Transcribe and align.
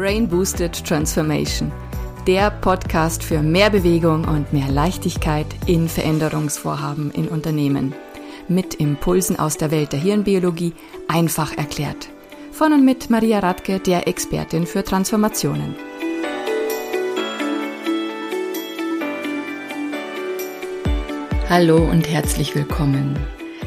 Brain 0.00 0.26
Boosted 0.26 0.82
Transformation, 0.86 1.70
der 2.26 2.50
Podcast 2.50 3.22
für 3.22 3.42
mehr 3.42 3.68
Bewegung 3.68 4.26
und 4.26 4.50
mehr 4.50 4.70
Leichtigkeit 4.70 5.44
in 5.66 5.90
Veränderungsvorhaben 5.90 7.10
in 7.10 7.28
Unternehmen. 7.28 7.94
Mit 8.48 8.76
Impulsen 8.76 9.38
aus 9.38 9.58
der 9.58 9.70
Welt 9.70 9.92
der 9.92 10.00
Hirnbiologie 10.00 10.72
einfach 11.06 11.54
erklärt. 11.58 12.08
Von 12.50 12.72
und 12.72 12.82
mit 12.82 13.10
Maria 13.10 13.40
Radke, 13.40 13.78
der 13.78 14.08
Expertin 14.08 14.66
für 14.66 14.84
Transformationen. 14.84 15.74
Hallo 21.50 21.76
und 21.76 22.08
herzlich 22.08 22.54
willkommen. 22.54 23.18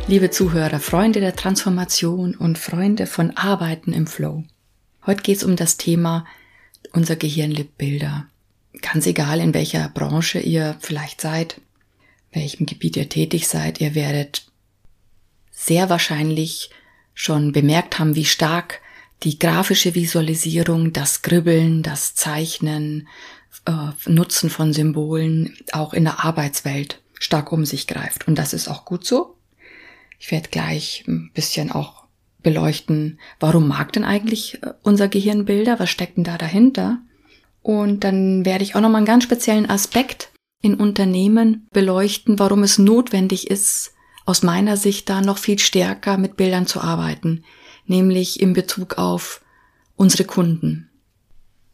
Liebe 0.08 0.32
Zuhörer, 0.32 0.80
Freunde 0.80 1.20
der 1.20 1.36
Transformation 1.36 2.34
und 2.34 2.58
Freunde 2.58 3.06
von 3.06 3.38
Arbeiten 3.38 3.94
im 3.94 4.08
Flow. 4.08 4.46
Heute 5.06 5.22
geht 5.22 5.38
es 5.38 5.44
um 5.44 5.56
das 5.56 5.78
Thema 5.78 6.26
unser 6.94 7.16
Gehirn 7.16 7.52
lebt 7.52 7.78
Bilder. 7.78 8.28
Ganz 8.82 9.06
egal, 9.06 9.40
in 9.40 9.54
welcher 9.54 9.90
Branche 9.90 10.40
ihr 10.40 10.78
vielleicht 10.80 11.22
seid, 11.22 11.60
welchem 12.32 12.66
Gebiet 12.66 12.98
ihr 12.98 13.10
tätig 13.10 13.48
seid, 13.48 13.82
ihr 13.82 13.96
werdet 13.96 14.46
sehr 15.52 15.90
wahrscheinlich 15.90 16.70
schon 17.14 17.52
bemerkt 17.52 18.00
haben, 18.00 18.16
wie 18.16 18.26
stark 18.26 18.82
die 19.24 19.40
grafische 19.40 19.96
Visualisierung, 19.96 20.94
das 20.94 21.22
Kribbeln, 21.22 21.84
das 21.84 22.16
Zeichnen, 22.16 23.08
äh, 23.66 24.10
Nutzen 24.10 24.50
von 24.50 24.74
Symbolen 24.74 25.58
auch 25.72 25.94
in 25.94 26.04
der 26.04 26.24
Arbeitswelt 26.24 27.02
stark 27.20 27.52
um 27.52 27.66
sich 27.66 27.88
greift. 27.88 28.28
Und 28.28 28.36
das 28.38 28.54
ist 28.54 28.68
auch 28.68 28.86
gut 28.86 29.06
so. 29.06 29.38
Ich 30.20 30.32
werde 30.32 30.50
gleich 30.50 31.04
ein 31.08 31.32
bisschen 31.34 31.72
auch 31.72 32.03
beleuchten, 32.44 33.20
warum 33.40 33.68
mag 33.68 33.94
denn 33.94 34.04
eigentlich 34.04 34.62
äh, 34.62 34.74
unser 34.84 35.08
Gehirn 35.08 35.46
Bilder, 35.46 35.80
was 35.80 35.90
steckt 35.90 36.18
denn 36.18 36.24
da 36.24 36.38
dahinter? 36.38 37.00
Und 37.62 38.04
dann 38.04 38.46
werde 38.46 38.64
ich 38.64 38.76
auch 38.76 38.82
nochmal 38.82 38.98
einen 38.98 39.06
ganz 39.06 39.24
speziellen 39.24 39.70
Aspekt 39.70 40.30
in 40.62 40.76
Unternehmen 40.76 41.68
beleuchten, 41.72 42.40
warum 42.40 42.64
es 42.64 42.78
notwendig 42.78 43.50
ist, 43.50 43.94
aus 44.26 44.44
meiner 44.44 44.78
Sicht 44.78 45.10
da 45.10 45.22
noch 45.22 45.38
viel 45.38 45.60
stärker 45.60 46.18
mit 46.18 46.38
Bildern 46.38 46.68
zu 46.68 46.82
arbeiten, 46.82 47.44
nämlich 47.86 48.40
in 48.40 48.54
Bezug 48.54 48.98
auf 48.98 49.42
unsere 49.96 50.24
Kunden. 50.26 50.90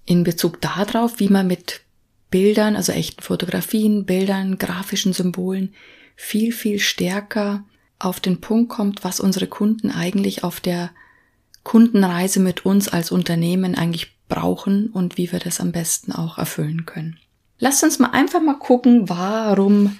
In 0.05 0.23
Bezug 0.23 0.61
darauf, 0.61 1.19
wie 1.19 1.29
man 1.29 1.47
mit 1.47 1.81
Bildern, 2.31 2.75
also 2.75 2.91
echten 2.91 3.21
Fotografien, 3.21 4.05
Bildern, 4.05 4.57
grafischen 4.57 5.13
Symbolen 5.13 5.73
viel, 6.15 6.51
viel 6.51 6.79
stärker 6.79 7.63
auf 7.99 8.19
den 8.19 8.41
Punkt 8.41 8.69
kommt, 8.69 9.03
was 9.03 9.19
unsere 9.19 9.47
Kunden 9.47 9.91
eigentlich 9.91 10.43
auf 10.43 10.59
der 10.59 10.91
Kundenreise 11.63 12.39
mit 12.39 12.65
uns 12.65 12.87
als 12.87 13.11
Unternehmen 13.11 13.75
eigentlich 13.75 14.17
brauchen 14.27 14.87
und 14.87 15.17
wie 15.17 15.31
wir 15.31 15.39
das 15.39 15.59
am 15.59 15.71
besten 15.71 16.11
auch 16.11 16.37
erfüllen 16.37 16.85
können. 16.85 17.19
Lasst 17.59 17.83
uns 17.83 17.99
mal 17.99 18.11
einfach 18.11 18.41
mal 18.41 18.57
gucken, 18.57 19.09
warum 19.09 19.99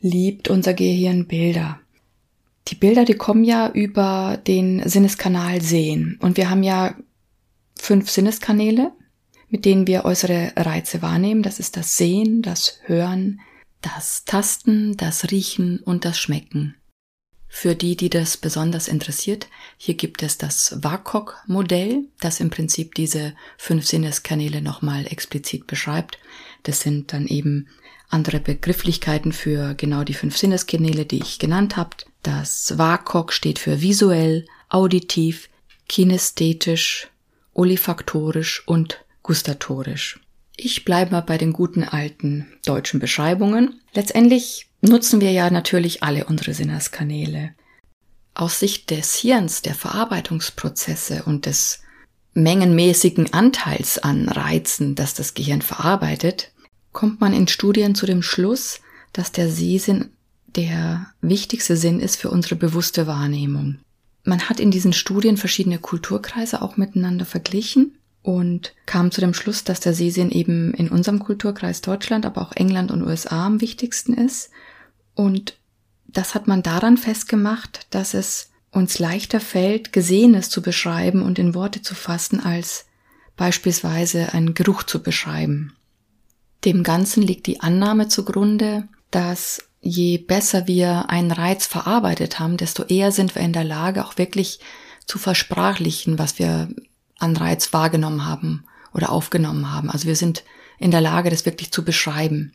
liebt 0.00 0.48
unser 0.48 0.74
Gehirn 0.74 1.26
Bilder. 1.26 1.80
Die 2.68 2.74
Bilder, 2.74 3.04
die 3.04 3.14
kommen 3.14 3.44
ja 3.44 3.70
über 3.70 4.38
den 4.46 4.86
Sinneskanal 4.86 5.62
Sehen. 5.62 6.18
Und 6.20 6.36
wir 6.36 6.50
haben 6.50 6.62
ja 6.62 6.94
fünf 7.76 8.10
Sinneskanäle, 8.10 8.92
mit 9.48 9.64
denen 9.64 9.86
wir 9.86 10.04
äußere 10.04 10.52
Reize 10.56 11.00
wahrnehmen. 11.00 11.42
Das 11.42 11.60
ist 11.60 11.76
das 11.76 11.96
Sehen, 11.96 12.42
das 12.42 12.80
Hören, 12.84 13.40
das 13.80 14.24
Tasten, 14.24 14.96
das 14.96 15.30
Riechen 15.30 15.80
und 15.80 16.04
das 16.04 16.18
Schmecken. 16.18 16.74
Für 17.60 17.74
die, 17.74 17.96
die 17.96 18.08
das 18.08 18.36
besonders 18.36 18.86
interessiert, 18.86 19.48
hier 19.78 19.94
gibt 19.94 20.22
es 20.22 20.38
das 20.38 20.78
WAKOK-Modell, 20.80 22.04
das 22.20 22.38
im 22.38 22.50
Prinzip 22.50 22.94
diese 22.94 23.34
fünf 23.56 23.84
Sinneskanäle 23.84 24.62
nochmal 24.62 25.08
explizit 25.08 25.66
beschreibt. 25.66 26.20
Das 26.62 26.82
sind 26.82 27.12
dann 27.12 27.26
eben 27.26 27.66
andere 28.10 28.38
Begrifflichkeiten 28.38 29.32
für 29.32 29.74
genau 29.74 30.04
die 30.04 30.14
fünf 30.14 30.36
Sinneskanäle, 30.36 31.04
die 31.04 31.18
ich 31.18 31.40
genannt 31.40 31.76
habe. 31.76 31.96
Das 32.22 32.78
WAKOK 32.78 33.32
steht 33.32 33.58
für 33.58 33.80
visuell, 33.80 34.46
auditiv, 34.68 35.48
kinästhetisch, 35.88 37.08
olfaktorisch 37.54 38.62
und 38.68 39.04
gustatorisch. 39.24 40.20
Ich 40.56 40.84
bleibe 40.84 41.10
mal 41.10 41.22
bei 41.22 41.38
den 41.38 41.52
guten 41.52 41.82
alten 41.82 42.46
deutschen 42.64 43.00
Beschreibungen. 43.00 43.80
Letztendlich 43.94 44.67
nutzen 44.80 45.20
wir 45.20 45.32
ja 45.32 45.50
natürlich 45.50 46.02
alle 46.02 46.24
unsere 46.26 46.54
Sinneskanäle. 46.54 47.54
Aus 48.34 48.60
Sicht 48.60 48.90
des 48.90 49.14
Hirns, 49.14 49.62
der 49.62 49.74
Verarbeitungsprozesse 49.74 51.24
und 51.24 51.46
des 51.46 51.80
mengenmäßigen 52.34 53.32
Anteils 53.32 53.98
an 53.98 54.28
Reizen, 54.28 54.94
das 54.94 55.14
das 55.14 55.34
Gehirn 55.34 55.62
verarbeitet, 55.62 56.52
kommt 56.92 57.20
man 57.20 57.32
in 57.32 57.48
Studien 57.48 57.94
zu 57.94 58.06
dem 58.06 58.22
Schluss, 58.22 58.80
dass 59.12 59.32
der 59.32 59.50
Sehsinn 59.50 60.10
der 60.46 61.06
wichtigste 61.20 61.76
Sinn 61.76 62.00
ist 62.00 62.16
für 62.16 62.30
unsere 62.30 62.56
bewusste 62.56 63.06
Wahrnehmung. 63.06 63.78
Man 64.24 64.48
hat 64.48 64.60
in 64.60 64.70
diesen 64.70 64.92
Studien 64.92 65.36
verschiedene 65.36 65.78
Kulturkreise 65.78 66.62
auch 66.62 66.76
miteinander 66.76 67.24
verglichen 67.24 67.98
und 68.22 68.74
kam 68.86 69.10
zu 69.10 69.20
dem 69.20 69.34
Schluss, 69.34 69.64
dass 69.64 69.80
der 69.80 69.94
Sehsinn 69.94 70.30
eben 70.30 70.74
in 70.74 70.88
unserem 70.88 71.18
Kulturkreis 71.18 71.80
Deutschland, 71.80 72.26
aber 72.26 72.42
auch 72.42 72.52
England 72.52 72.90
und 72.90 73.02
USA 73.02 73.46
am 73.46 73.60
wichtigsten 73.60 74.14
ist. 74.14 74.50
Und 75.18 75.54
das 76.06 76.36
hat 76.36 76.46
man 76.46 76.62
daran 76.62 76.96
festgemacht, 76.96 77.88
dass 77.90 78.14
es 78.14 78.52
uns 78.70 79.00
leichter 79.00 79.40
fällt, 79.40 79.92
Gesehenes 79.92 80.48
zu 80.48 80.62
beschreiben 80.62 81.22
und 81.22 81.40
in 81.40 81.56
Worte 81.56 81.82
zu 81.82 81.96
fassen, 81.96 82.38
als 82.38 82.86
beispielsweise 83.36 84.32
einen 84.32 84.54
Geruch 84.54 84.84
zu 84.84 85.02
beschreiben. 85.02 85.72
Dem 86.64 86.84
Ganzen 86.84 87.24
liegt 87.24 87.48
die 87.48 87.58
Annahme 87.58 88.06
zugrunde, 88.06 88.86
dass 89.10 89.68
je 89.80 90.18
besser 90.18 90.68
wir 90.68 91.10
einen 91.10 91.32
Reiz 91.32 91.66
verarbeitet 91.66 92.38
haben, 92.38 92.56
desto 92.56 92.84
eher 92.84 93.10
sind 93.10 93.34
wir 93.34 93.42
in 93.42 93.52
der 93.52 93.64
Lage, 93.64 94.06
auch 94.06 94.18
wirklich 94.18 94.60
zu 95.04 95.18
versprachlichen, 95.18 96.20
was 96.20 96.38
wir 96.38 96.68
an 97.18 97.36
Reiz 97.36 97.72
wahrgenommen 97.72 98.24
haben 98.24 98.66
oder 98.94 99.10
aufgenommen 99.10 99.72
haben. 99.72 99.90
Also 99.90 100.06
wir 100.06 100.14
sind 100.14 100.44
in 100.78 100.92
der 100.92 101.00
Lage, 101.00 101.28
das 101.28 101.44
wirklich 101.44 101.72
zu 101.72 101.84
beschreiben. 101.84 102.52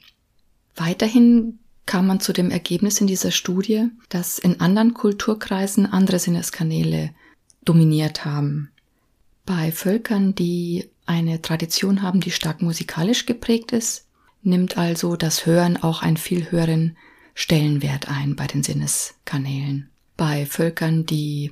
Weiterhin 0.78 1.59
kam 1.86 2.08
man 2.08 2.20
zu 2.20 2.34
dem 2.34 2.50
Ergebnis 2.50 3.02
in 3.02 3.08
dieser 3.08 3.32
Studie, 3.32 3.90
dass 4.10 4.40
in 4.40 4.62
anderen 4.62 4.94
Kulturkreisen 4.94 5.86
andere 5.86 6.20
Sinneskanäle 6.20 7.12
dominiert 7.66 8.26
haben. 8.26 8.70
Bei 9.46 9.72
Völkern, 9.72 10.36
die 10.36 10.90
eine 11.06 11.42
Tradition 11.42 12.02
haben, 12.02 12.22
die 12.22 12.32
stark 12.32 12.62
musikalisch 12.62 13.26
geprägt 13.26 13.72
ist, 13.74 14.08
nimmt 14.42 14.78
also 14.78 15.16
das 15.16 15.46
Hören 15.46 15.82
auch 15.82 16.02
einen 16.02 16.18
viel 16.18 16.52
höheren 16.52 16.98
Stellenwert 17.34 18.10
ein 18.10 18.36
bei 18.36 18.48
den 18.48 18.64
Sinneskanälen. 18.64 19.90
Bei 20.16 20.46
Völkern, 20.46 21.06
die 21.06 21.52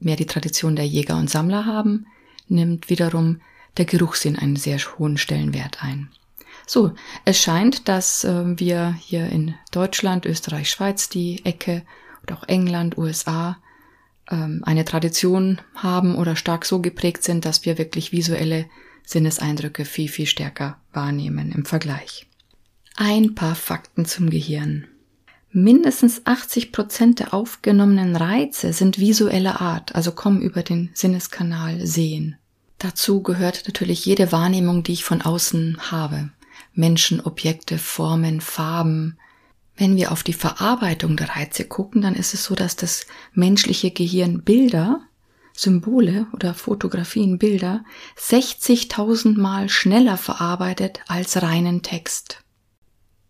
mehr 0.00 0.16
die 0.16 0.26
Tradition 0.26 0.74
der 0.74 0.86
Jäger 0.86 1.16
und 1.16 1.30
Sammler 1.30 1.66
haben, 1.66 2.06
nimmt 2.48 2.90
wiederum 2.90 3.40
der 3.76 3.84
Geruchssinn 3.84 4.36
einen 4.36 4.56
sehr 4.56 4.78
hohen 4.98 5.18
Stellenwert 5.18 5.82
ein. 5.82 6.08
So, 6.66 6.92
es 7.24 7.40
scheint, 7.40 7.88
dass 7.88 8.24
äh, 8.24 8.58
wir 8.58 8.94
hier 8.98 9.26
in 9.26 9.54
Deutschland, 9.70 10.26
Österreich, 10.26 10.70
Schweiz 10.70 11.08
die 11.08 11.44
Ecke 11.44 11.82
oder 12.22 12.38
auch 12.38 12.48
England, 12.48 12.96
USA 12.98 13.58
ähm, 14.30 14.62
eine 14.64 14.84
Tradition 14.84 15.60
haben 15.74 16.16
oder 16.16 16.36
stark 16.36 16.64
so 16.64 16.80
geprägt 16.80 17.24
sind, 17.24 17.44
dass 17.44 17.64
wir 17.64 17.78
wirklich 17.78 18.12
visuelle 18.12 18.66
Sinneseindrücke 19.04 19.84
viel, 19.84 20.08
viel 20.08 20.26
stärker 20.26 20.78
wahrnehmen 20.92 21.52
im 21.52 21.64
Vergleich. 21.64 22.26
Ein 22.96 23.34
paar 23.34 23.54
Fakten 23.54 24.04
zum 24.04 24.30
Gehirn. 24.30 24.86
Mindestens 25.50 26.22
80 26.24 26.72
Prozent 26.72 27.18
der 27.18 27.34
aufgenommenen 27.34 28.16
Reize 28.16 28.72
sind 28.72 28.98
visueller 28.98 29.60
Art, 29.60 29.94
also 29.94 30.12
kommen 30.12 30.40
über 30.40 30.62
den 30.62 30.90
Sinneskanal 30.94 31.86
Sehen. 31.86 32.36
Dazu 32.78 33.22
gehört 33.22 33.64
natürlich 33.66 34.06
jede 34.06 34.32
Wahrnehmung, 34.32 34.82
die 34.82 34.92
ich 34.92 35.04
von 35.04 35.20
außen 35.20 35.90
habe. 35.90 36.30
Menschen, 36.74 37.20
Objekte, 37.20 37.78
Formen, 37.78 38.40
Farben. 38.40 39.18
Wenn 39.76 39.96
wir 39.96 40.12
auf 40.12 40.22
die 40.22 40.32
Verarbeitung 40.32 41.16
der 41.16 41.30
Reize 41.30 41.64
gucken, 41.64 42.02
dann 42.02 42.14
ist 42.14 42.34
es 42.34 42.44
so, 42.44 42.54
dass 42.54 42.76
das 42.76 43.06
menschliche 43.32 43.90
Gehirn 43.90 44.42
Bilder, 44.42 45.00
Symbole 45.54 46.26
oder 46.32 46.54
Fotografien, 46.54 47.38
Bilder 47.38 47.84
60.000 48.18 49.38
Mal 49.38 49.68
schneller 49.68 50.16
verarbeitet 50.16 51.00
als 51.08 51.42
reinen 51.42 51.82
Text. 51.82 52.42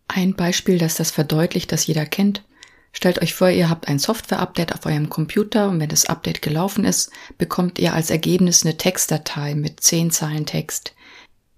Ein 0.07 0.35
Beispiel, 0.35 0.77
das 0.77 0.95
das 0.95 1.11
verdeutlicht, 1.11 1.71
das 1.71 1.87
jeder 1.87 2.05
kennt. 2.05 2.43
Stellt 2.91 3.21
euch 3.21 3.33
vor, 3.33 3.49
ihr 3.49 3.69
habt 3.69 3.87
ein 3.87 3.97
Software-Update 3.97 4.73
auf 4.75 4.85
eurem 4.85 5.09
Computer 5.09 5.67
und 5.67 5.79
wenn 5.79 5.89
das 5.89 6.05
Update 6.05 6.43
gelaufen 6.43 6.85
ist, 6.85 7.11
bekommt 7.39 7.79
ihr 7.79 7.93
als 7.93 8.11
Ergebnis 8.11 8.63
eine 8.63 8.77
Textdatei 8.77 9.55
mit 9.55 9.79
zehn 9.79 10.11
Zeilen 10.11 10.45
Text. 10.45 10.93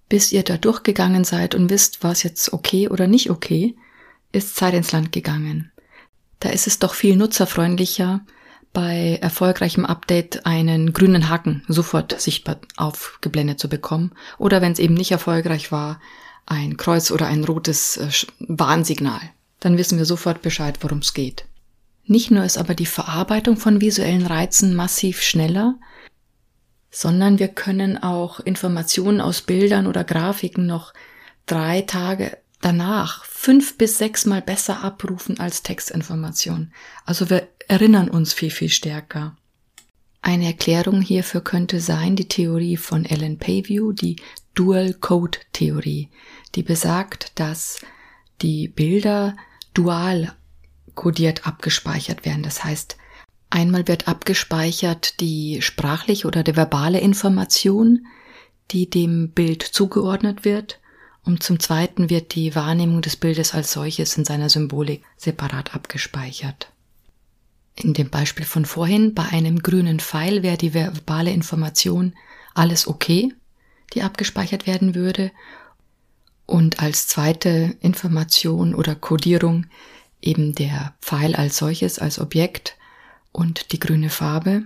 Bis 0.10 0.32
ihr 0.32 0.44
da 0.44 0.58
durchgegangen 0.58 1.24
seid 1.24 1.56
und 1.56 1.70
wisst, 1.70 2.04
war 2.04 2.12
es 2.12 2.24
jetzt 2.24 2.54
okay 2.54 2.90
oder 2.90 3.08
nicht 3.08 3.30
okay, 3.30 3.76
ist 4.32 4.56
Zeit 4.56 4.74
ins 4.74 4.92
Land 4.92 5.12
gegangen. 5.12 5.72
Da 6.40 6.50
ist 6.50 6.68
es 6.68 6.80
doch 6.80 6.94
viel 6.94 7.16
nutzerfreundlicher, 7.16 8.22
bei 8.76 9.18
erfolgreichem 9.22 9.86
Update 9.86 10.46
einen 10.46 10.92
grünen 10.94 11.30
Haken 11.30 11.64
sofort 11.68 12.20
sichtbar 12.20 12.58
aufgeblendet 12.76 13.58
zu 13.58 13.70
bekommen. 13.70 14.12
Oder 14.38 14.62
wenn 14.62 14.74
es 14.74 14.80
eben 14.80 14.94
nicht 14.94 15.12
erfolgreich 15.12 15.72
war, 15.72 16.02
ein 16.46 16.78
Kreuz 16.78 17.10
oder 17.10 17.26
ein 17.26 17.46
rotes 17.46 17.98
äh, 17.98 18.10
Warnsignal. 18.40 19.22
Dann 19.62 19.78
wissen 19.78 19.98
wir 19.98 20.06
sofort 20.06 20.42
Bescheid, 20.42 20.78
worum 20.82 21.00
es 21.00 21.14
geht. 21.14 21.46
Nicht 22.06 22.30
nur 22.30 22.44
ist 22.44 22.58
aber 22.58 22.76
die 22.76 22.86
Verarbeitung 22.86 23.58
von 23.58 23.82
visuellen 23.82 24.28
Reizen 24.28 24.76
massiv 24.76 25.22
schneller, 25.22 25.76
sondern 26.96 27.40
wir 27.40 27.50
können 27.50 28.02
auch 28.02 28.40
Informationen 28.40 29.20
aus 29.20 29.42
Bildern 29.42 29.86
oder 29.86 30.06
Grafiken 30.06 30.66
noch 30.66 30.94
drei 31.46 31.82
Tage 31.82 32.38
danach 32.62 33.26
fünf 33.26 33.78
bis 33.78 33.98
sechs 33.98 34.26
Mal 34.26 34.42
besser 34.42 34.82
abrufen 34.82 35.38
als 35.38 35.62
Textinformation. 35.62 36.72
Also 37.06 37.30
wir 37.30 37.50
erinnern 37.68 38.10
uns 38.10 38.32
viel, 38.32 38.50
viel 38.50 38.70
stärker. 38.70 39.36
Eine 40.22 40.46
Erklärung 40.46 41.02
hierfür 41.02 41.42
könnte 41.42 41.82
sein 41.82 42.16
die 42.16 42.30
Theorie 42.30 42.78
von 42.78 43.04
Ellen 43.04 43.40
Payview, 43.40 43.92
die 43.92 44.16
Dual 44.54 44.94
Code 44.94 45.38
Theorie, 45.52 46.10
die 46.56 46.64
besagt, 46.64 47.34
dass 47.36 47.82
die 48.42 48.70
Bilder 48.70 49.36
dual 49.74 50.34
kodiert 50.94 51.46
abgespeichert 51.46 52.24
werden. 52.24 52.44
Das 52.44 52.64
heißt, 52.64 52.96
einmal 53.56 53.88
wird 53.88 54.08
abgespeichert 54.08 55.22
die 55.22 55.62
sprachliche 55.62 56.28
oder 56.28 56.44
die 56.44 56.56
verbale 56.56 57.00
Information, 57.00 58.06
die 58.72 58.90
dem 58.90 59.30
Bild 59.30 59.64
zugeordnet 59.64 60.44
wird, 60.44 60.80
und 61.24 61.42
zum 61.42 61.60
Zweiten 61.60 62.12
wird 62.12 62.36
die 62.36 62.54
Wahrnehmung 62.54 63.02
des 63.02 63.16
Bildes 63.16 63.56
als 63.56 63.72
solches 63.72 64.16
in 64.16 64.26
seiner 64.26 64.50
Symbolik 64.50 65.04
separat 65.18 65.74
abgespeichert. 65.74 66.70
In 67.76 67.94
dem 67.94 68.10
Beispiel 68.10 68.46
von 68.46 68.66
vorhin, 68.66 69.16
bei 69.16 69.24
einem 69.24 69.60
grünen 69.64 70.00
Pfeil 70.00 70.44
wäre 70.44 70.58
die 70.58 70.74
verbale 70.74 71.32
Information 71.32 72.14
alles 72.54 72.88
okay, 72.88 73.34
die 73.94 74.04
abgespeichert 74.04 74.68
werden 74.68 74.96
würde, 74.96 75.32
und 76.46 76.80
als 76.80 77.08
zweite 77.08 77.76
Information 77.80 78.76
oder 78.76 78.94
Kodierung 78.94 79.66
eben 80.22 80.54
der 80.54 80.94
Pfeil 81.02 81.36
als 81.36 81.58
solches, 81.58 81.98
als 81.98 82.20
Objekt 82.20 82.78
und 83.36 83.72
die 83.72 83.80
grüne 83.80 84.10
Farbe. 84.10 84.64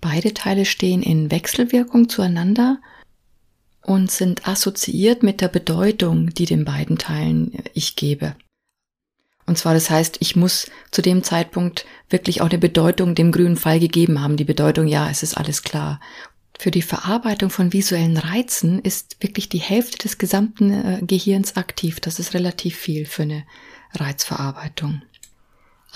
Beide 0.00 0.34
Teile 0.34 0.64
stehen 0.64 1.02
in 1.02 1.30
Wechselwirkung 1.30 2.08
zueinander 2.08 2.78
und 3.82 4.10
sind 4.10 4.48
assoziiert 4.48 5.22
mit 5.22 5.40
der 5.40 5.48
Bedeutung, 5.48 6.30
die 6.30 6.46
den 6.46 6.64
beiden 6.64 6.98
Teilen 6.98 7.52
ich 7.74 7.96
gebe. 7.96 8.34
Und 9.46 9.58
zwar, 9.58 9.74
das 9.74 9.90
heißt, 9.90 10.16
ich 10.20 10.34
muss 10.34 10.70
zu 10.90 11.02
dem 11.02 11.22
Zeitpunkt 11.22 11.86
wirklich 12.10 12.40
auch 12.40 12.48
eine 12.48 12.58
Bedeutung 12.58 13.14
dem 13.14 13.30
grünen 13.30 13.56
Pfeil 13.56 13.78
gegeben 13.78 14.20
haben. 14.20 14.36
Die 14.36 14.44
Bedeutung, 14.44 14.88
ja, 14.88 15.08
es 15.08 15.22
ist 15.22 15.36
alles 15.36 15.62
klar. 15.62 16.00
Für 16.58 16.70
die 16.70 16.82
Verarbeitung 16.82 17.50
von 17.50 17.72
visuellen 17.72 18.16
Reizen 18.16 18.80
ist 18.80 19.16
wirklich 19.20 19.48
die 19.48 19.58
Hälfte 19.58 19.98
des 19.98 20.18
gesamten 20.18 20.72
äh, 20.72 21.00
Gehirns 21.02 21.56
aktiv. 21.56 22.00
Das 22.00 22.18
ist 22.18 22.34
relativ 22.34 22.76
viel 22.76 23.06
für 23.06 23.22
eine 23.22 23.44
Reizverarbeitung. 23.94 25.02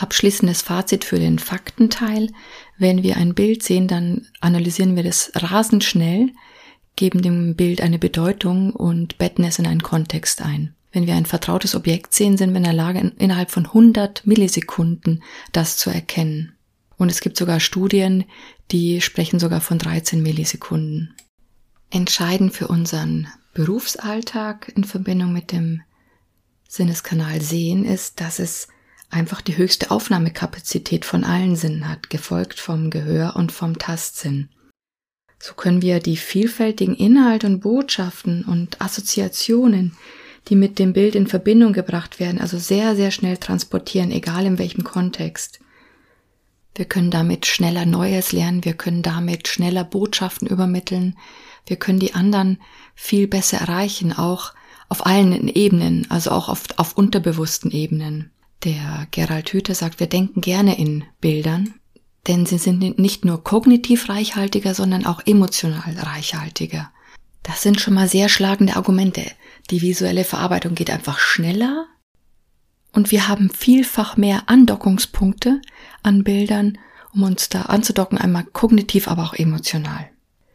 Abschließendes 0.00 0.62
Fazit 0.62 1.04
für 1.04 1.18
den 1.18 1.38
Faktenteil. 1.38 2.30
Wenn 2.78 3.02
wir 3.02 3.18
ein 3.18 3.34
Bild 3.34 3.62
sehen, 3.62 3.86
dann 3.86 4.26
analysieren 4.40 4.96
wir 4.96 5.02
das 5.02 5.30
rasend 5.34 5.84
schnell, 5.84 6.30
geben 6.96 7.20
dem 7.20 7.54
Bild 7.54 7.82
eine 7.82 7.98
Bedeutung 7.98 8.72
und 8.72 9.18
betten 9.18 9.44
es 9.44 9.58
in 9.58 9.66
einen 9.66 9.82
Kontext 9.82 10.40
ein. 10.40 10.74
Wenn 10.90 11.06
wir 11.06 11.14
ein 11.14 11.26
vertrautes 11.26 11.74
Objekt 11.74 12.14
sehen, 12.14 12.38
sind 12.38 12.50
wir 12.50 12.56
in 12.56 12.64
der 12.64 12.72
Lage, 12.72 13.12
innerhalb 13.18 13.50
von 13.50 13.66
100 13.66 14.26
Millisekunden 14.26 15.22
das 15.52 15.76
zu 15.76 15.90
erkennen. 15.90 16.56
Und 16.96 17.10
es 17.10 17.20
gibt 17.20 17.36
sogar 17.36 17.60
Studien, 17.60 18.24
die 18.70 19.02
sprechen 19.02 19.38
sogar 19.38 19.60
von 19.60 19.78
13 19.78 20.22
Millisekunden. 20.22 21.14
Entscheidend 21.90 22.54
für 22.54 22.68
unseren 22.68 23.28
Berufsalltag 23.52 24.72
in 24.74 24.84
Verbindung 24.84 25.32
mit 25.32 25.52
dem 25.52 25.82
Sinneskanal 26.68 27.42
Sehen 27.42 27.84
ist, 27.84 28.20
dass 28.20 28.38
es 28.38 28.68
einfach 29.10 29.40
die 29.40 29.56
höchste 29.56 29.90
Aufnahmekapazität 29.90 31.04
von 31.04 31.24
allen 31.24 31.56
Sinnen 31.56 31.88
hat, 31.88 32.10
gefolgt 32.10 32.60
vom 32.60 32.90
Gehör 32.90 33.36
und 33.36 33.52
vom 33.52 33.78
Tastsinn. 33.78 34.48
So 35.38 35.54
können 35.54 35.82
wir 35.82 36.00
die 36.00 36.16
vielfältigen 36.16 36.94
Inhalte 36.94 37.46
und 37.46 37.60
Botschaften 37.60 38.44
und 38.44 38.80
Assoziationen, 38.80 39.96
die 40.48 40.56
mit 40.56 40.78
dem 40.78 40.92
Bild 40.92 41.14
in 41.14 41.26
Verbindung 41.26 41.72
gebracht 41.72 42.20
werden, 42.20 42.40
also 42.40 42.58
sehr, 42.58 42.94
sehr 42.94 43.10
schnell 43.10 43.38
transportieren, 43.38 44.10
egal 44.10 44.46
in 44.46 44.58
welchem 44.58 44.84
Kontext. 44.84 45.60
Wir 46.74 46.84
können 46.84 47.10
damit 47.10 47.46
schneller 47.46 47.86
Neues 47.86 48.32
lernen, 48.32 48.64
wir 48.64 48.74
können 48.74 49.02
damit 49.02 49.48
schneller 49.48 49.84
Botschaften 49.84 50.46
übermitteln, 50.46 51.16
wir 51.66 51.76
können 51.76 51.98
die 51.98 52.14
anderen 52.14 52.58
viel 52.94 53.26
besser 53.26 53.58
erreichen, 53.58 54.12
auch 54.12 54.54
auf 54.88 55.06
allen 55.06 55.48
Ebenen, 55.48 56.06
also 56.10 56.30
auch 56.30 56.48
auf, 56.48 56.64
auf 56.76 56.96
unterbewussten 56.96 57.70
Ebenen. 57.70 58.30
Der 58.64 59.06
Gerald 59.10 59.52
Hüther 59.52 59.74
sagt, 59.74 60.00
wir 60.00 60.06
denken 60.06 60.40
gerne 60.40 60.78
in 60.78 61.04
Bildern, 61.20 61.74
denn 62.26 62.44
sie 62.44 62.58
sind 62.58 62.98
nicht 62.98 63.24
nur 63.24 63.42
kognitiv 63.42 64.08
reichhaltiger, 64.08 64.74
sondern 64.74 65.06
auch 65.06 65.22
emotional 65.26 65.96
reichhaltiger. 65.96 66.90
Das 67.42 67.62
sind 67.62 67.80
schon 67.80 67.94
mal 67.94 68.08
sehr 68.08 68.28
schlagende 68.28 68.76
Argumente. 68.76 69.22
Die 69.70 69.80
visuelle 69.80 70.24
Verarbeitung 70.24 70.74
geht 70.74 70.90
einfach 70.90 71.18
schneller 71.18 71.86
und 72.92 73.10
wir 73.10 73.28
haben 73.28 73.50
vielfach 73.50 74.16
mehr 74.16 74.44
Andockungspunkte 74.46 75.60
an 76.02 76.24
Bildern, 76.24 76.78
um 77.14 77.22
uns 77.22 77.48
da 77.48 77.62
anzudocken, 77.62 78.18
einmal 78.18 78.44
kognitiv, 78.44 79.08
aber 79.08 79.24
auch 79.24 79.34
emotional. 79.34 80.10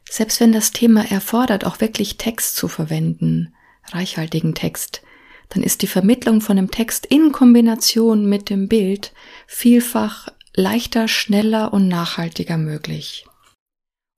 Selbst 0.07 0.39
wenn 0.39 0.51
das 0.51 0.71
Thema 0.71 1.09
erfordert, 1.09 1.65
auch 1.65 1.81
wirklich 1.81 2.17
Text 2.17 2.55
zu 2.55 2.67
verwenden, 2.67 3.53
reichhaltigen 3.91 4.53
Text, 4.53 5.01
dann 5.49 5.63
ist 5.63 5.81
die 5.81 5.87
Vermittlung 5.87 6.41
von 6.41 6.57
dem 6.57 6.71
Text 6.71 7.05
in 7.05 7.31
Kombination 7.31 8.27
mit 8.27 8.49
dem 8.49 8.67
Bild 8.67 9.13
vielfach 9.47 10.27
leichter, 10.55 11.07
schneller 11.07 11.73
und 11.73 11.87
nachhaltiger 11.87 12.57
möglich. 12.57 13.25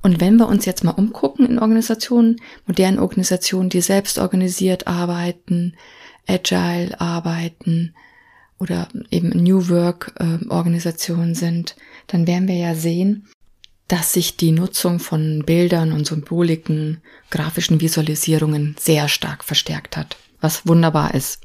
Und 0.03 0.21
wenn 0.21 0.37
wir 0.37 0.47
uns 0.47 0.65
jetzt 0.65 0.83
mal 0.83 0.91
umgucken 0.91 1.47
in 1.47 1.59
Organisationen, 1.59 2.39
modernen 2.65 2.99
Organisationen, 2.99 3.69
die 3.69 3.81
selbst 3.81 4.19
organisiert 4.19 4.87
arbeiten, 4.87 5.75
agile 6.27 6.99
arbeiten 7.01 7.95
oder 8.59 8.87
eben 9.11 9.29
New 9.29 9.69
Work 9.69 10.13
äh, 10.19 10.45
Organisationen 10.49 11.35
sind, 11.35 11.75
dann 12.07 12.27
werden 12.27 12.47
wir 12.47 12.55
ja 12.55 12.75
sehen, 12.75 13.27
dass 13.87 14.13
sich 14.13 14.37
die 14.37 14.51
Nutzung 14.51 14.99
von 14.99 15.43
Bildern 15.45 15.91
und 15.91 16.05
Symboliken, 16.05 17.01
grafischen 17.29 17.81
Visualisierungen 17.81 18.75
sehr 18.79 19.07
stark 19.07 19.43
verstärkt 19.43 19.95
hat, 19.97 20.17
was 20.41 20.67
wunderbar 20.67 21.13
ist. 21.13 21.41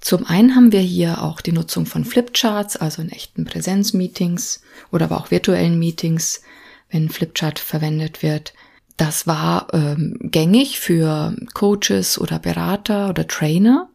Zum 0.00 0.26
einen 0.26 0.54
haben 0.54 0.72
wir 0.72 0.80
hier 0.80 1.22
auch 1.22 1.40
die 1.40 1.52
Nutzung 1.52 1.86
von 1.86 2.04
Flipcharts, 2.04 2.76
also 2.76 3.02
in 3.02 3.10
echten 3.10 3.44
Präsenzmeetings 3.44 4.62
oder 4.92 5.06
aber 5.06 5.18
auch 5.18 5.30
virtuellen 5.30 5.78
Meetings, 5.78 6.42
wenn 6.90 7.08
Flipchart 7.08 7.58
verwendet 7.58 8.22
wird. 8.22 8.54
Das 8.96 9.26
war 9.26 9.68
ähm, 9.72 10.16
gängig 10.22 10.78
für 10.78 11.36
Coaches 11.54 12.18
oder 12.18 12.38
Berater 12.38 13.08
oder 13.08 13.26
Trainer 13.26 13.88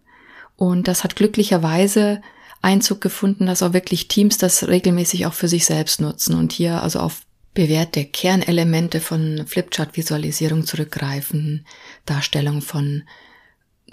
und 0.56 0.88
das 0.88 1.04
hat 1.04 1.16
glücklicherweise 1.16 2.22
Einzug 2.62 3.02
gefunden, 3.02 3.46
dass 3.46 3.64
auch 3.64 3.74
wirklich 3.74 4.08
Teams 4.08 4.38
das 4.38 4.68
regelmäßig 4.68 5.26
auch 5.26 5.34
für 5.34 5.48
sich 5.48 5.66
selbst 5.66 6.00
nutzen 6.00 6.36
und 6.36 6.54
hier 6.54 6.82
also 6.82 7.00
auf 7.00 7.24
bewährte 7.54 8.06
Kernelemente 8.06 9.00
von 9.00 9.46
Flipchart-Visualisierung 9.46 10.66
zurückgreifen, 10.66 11.66
Darstellung 12.06 12.62
von 12.62 13.04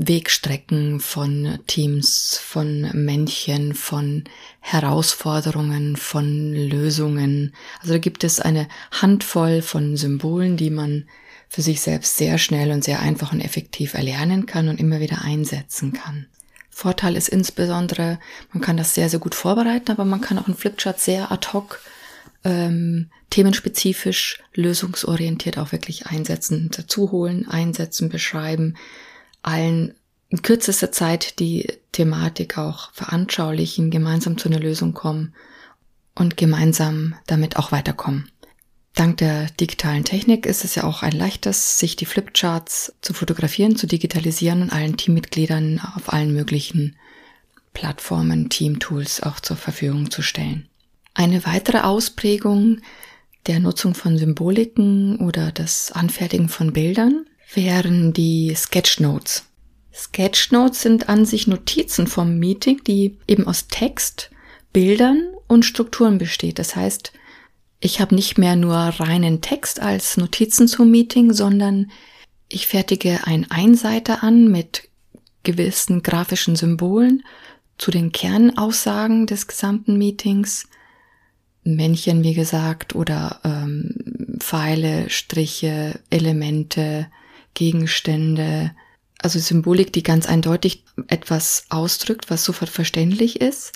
Wegstrecken 0.06 0.98
von 0.98 1.58
Teams, 1.66 2.40
von 2.42 2.90
Männchen, 2.94 3.74
von 3.74 4.24
Herausforderungen, 4.60 5.96
von 5.96 6.54
Lösungen. 6.54 7.54
Also 7.80 7.92
da 7.92 7.98
gibt 7.98 8.24
es 8.24 8.40
eine 8.40 8.66
Handvoll 8.92 9.60
von 9.60 9.98
Symbolen, 9.98 10.56
die 10.56 10.70
man 10.70 11.04
für 11.50 11.60
sich 11.60 11.82
selbst 11.82 12.16
sehr 12.16 12.38
schnell 12.38 12.70
und 12.70 12.82
sehr 12.82 13.00
einfach 13.00 13.32
und 13.32 13.40
effektiv 13.40 13.94
erlernen 13.94 14.46
kann 14.46 14.68
und 14.68 14.80
immer 14.80 15.00
wieder 15.00 15.22
einsetzen 15.22 15.92
kann. 15.92 16.26
Vorteil 16.70 17.14
ist 17.14 17.28
insbesondere, 17.28 18.18
man 18.52 18.62
kann 18.62 18.78
das 18.78 18.94
sehr, 18.94 19.10
sehr 19.10 19.18
gut 19.18 19.34
vorbereiten, 19.34 19.90
aber 19.90 20.06
man 20.06 20.22
kann 20.22 20.38
auch 20.38 20.46
einen 20.46 20.56
Flipchart 20.56 20.98
sehr 20.98 21.30
ad 21.30 21.48
hoc, 21.52 21.80
ähm, 22.42 23.10
themenspezifisch, 23.28 24.42
lösungsorientiert 24.54 25.58
auch 25.58 25.72
wirklich 25.72 26.06
einsetzen, 26.06 26.70
dazu 26.74 27.10
holen, 27.10 27.46
einsetzen, 27.46 28.08
beschreiben, 28.08 28.76
allen 29.42 29.94
in 30.28 30.42
kürzester 30.42 30.92
Zeit 30.92 31.38
die 31.40 31.66
Thematik 31.92 32.56
auch 32.56 32.92
veranschaulichen, 32.92 33.90
gemeinsam 33.90 34.38
zu 34.38 34.48
einer 34.48 34.60
Lösung 34.60 34.94
kommen 34.94 35.34
und 36.14 36.36
gemeinsam 36.36 37.14
damit 37.26 37.56
auch 37.56 37.72
weiterkommen. 37.72 38.30
Dank 38.94 39.18
der 39.18 39.46
digitalen 39.46 40.04
Technik 40.04 40.46
ist 40.46 40.64
es 40.64 40.74
ja 40.74 40.84
auch 40.84 41.02
ein 41.02 41.12
leichtes, 41.12 41.78
sich 41.78 41.96
die 41.96 42.06
Flipcharts 42.06 42.92
zu 43.00 43.12
fotografieren, 43.14 43.76
zu 43.76 43.86
digitalisieren 43.86 44.62
und 44.62 44.72
allen 44.72 44.96
Teammitgliedern 44.96 45.80
auf 45.96 46.12
allen 46.12 46.32
möglichen 46.32 46.96
Plattformen, 47.72 48.50
Teamtools 48.50 49.22
auch 49.22 49.40
zur 49.40 49.56
Verfügung 49.56 50.10
zu 50.10 50.22
stellen. 50.22 50.68
Eine 51.14 51.44
weitere 51.46 51.80
Ausprägung 51.80 52.80
der 53.46 53.60
Nutzung 53.60 53.94
von 53.94 54.18
Symboliken 54.18 55.16
oder 55.16 55.50
das 55.52 55.92
Anfertigen 55.92 56.48
von 56.48 56.72
Bildern 56.72 57.26
wären 57.54 58.12
die 58.12 58.54
Sketchnotes. 58.54 59.44
Sketchnotes 59.92 60.82
sind 60.82 61.08
an 61.08 61.24
sich 61.24 61.46
Notizen 61.46 62.06
vom 62.06 62.38
Meeting, 62.38 62.82
die 62.86 63.18
eben 63.26 63.46
aus 63.46 63.68
Text, 63.68 64.30
Bildern 64.72 65.32
und 65.48 65.64
Strukturen 65.64 66.18
besteht. 66.18 66.58
Das 66.58 66.76
heißt, 66.76 67.12
ich 67.80 68.00
habe 68.00 68.14
nicht 68.14 68.38
mehr 68.38 68.56
nur 68.56 68.76
reinen 68.76 69.40
Text 69.40 69.80
als 69.80 70.16
Notizen 70.16 70.68
zum 70.68 70.90
Meeting, 70.90 71.32
sondern 71.32 71.90
ich 72.48 72.66
fertige 72.66 73.20
ein 73.24 73.50
Einseiter 73.50 74.22
an 74.22 74.50
mit 74.50 74.88
gewissen 75.42 76.02
grafischen 76.02 76.56
Symbolen 76.56 77.24
zu 77.78 77.90
den 77.90 78.12
Kernaussagen 78.12 79.26
des 79.26 79.46
gesamten 79.46 79.96
Meetings. 79.96 80.68
Männchen, 81.62 82.22
wie 82.22 82.34
gesagt, 82.34 82.94
oder 82.94 83.40
ähm, 83.44 84.38
Pfeile, 84.38 85.08
Striche, 85.08 85.98
Elemente, 86.10 87.08
Gegenstände, 87.60 88.74
also 89.18 89.38
Symbolik, 89.38 89.92
die 89.92 90.02
ganz 90.02 90.26
eindeutig 90.26 90.82
etwas 91.08 91.64
ausdrückt, 91.68 92.30
was 92.30 92.42
sofort 92.42 92.70
verständlich 92.70 93.42
ist. 93.42 93.74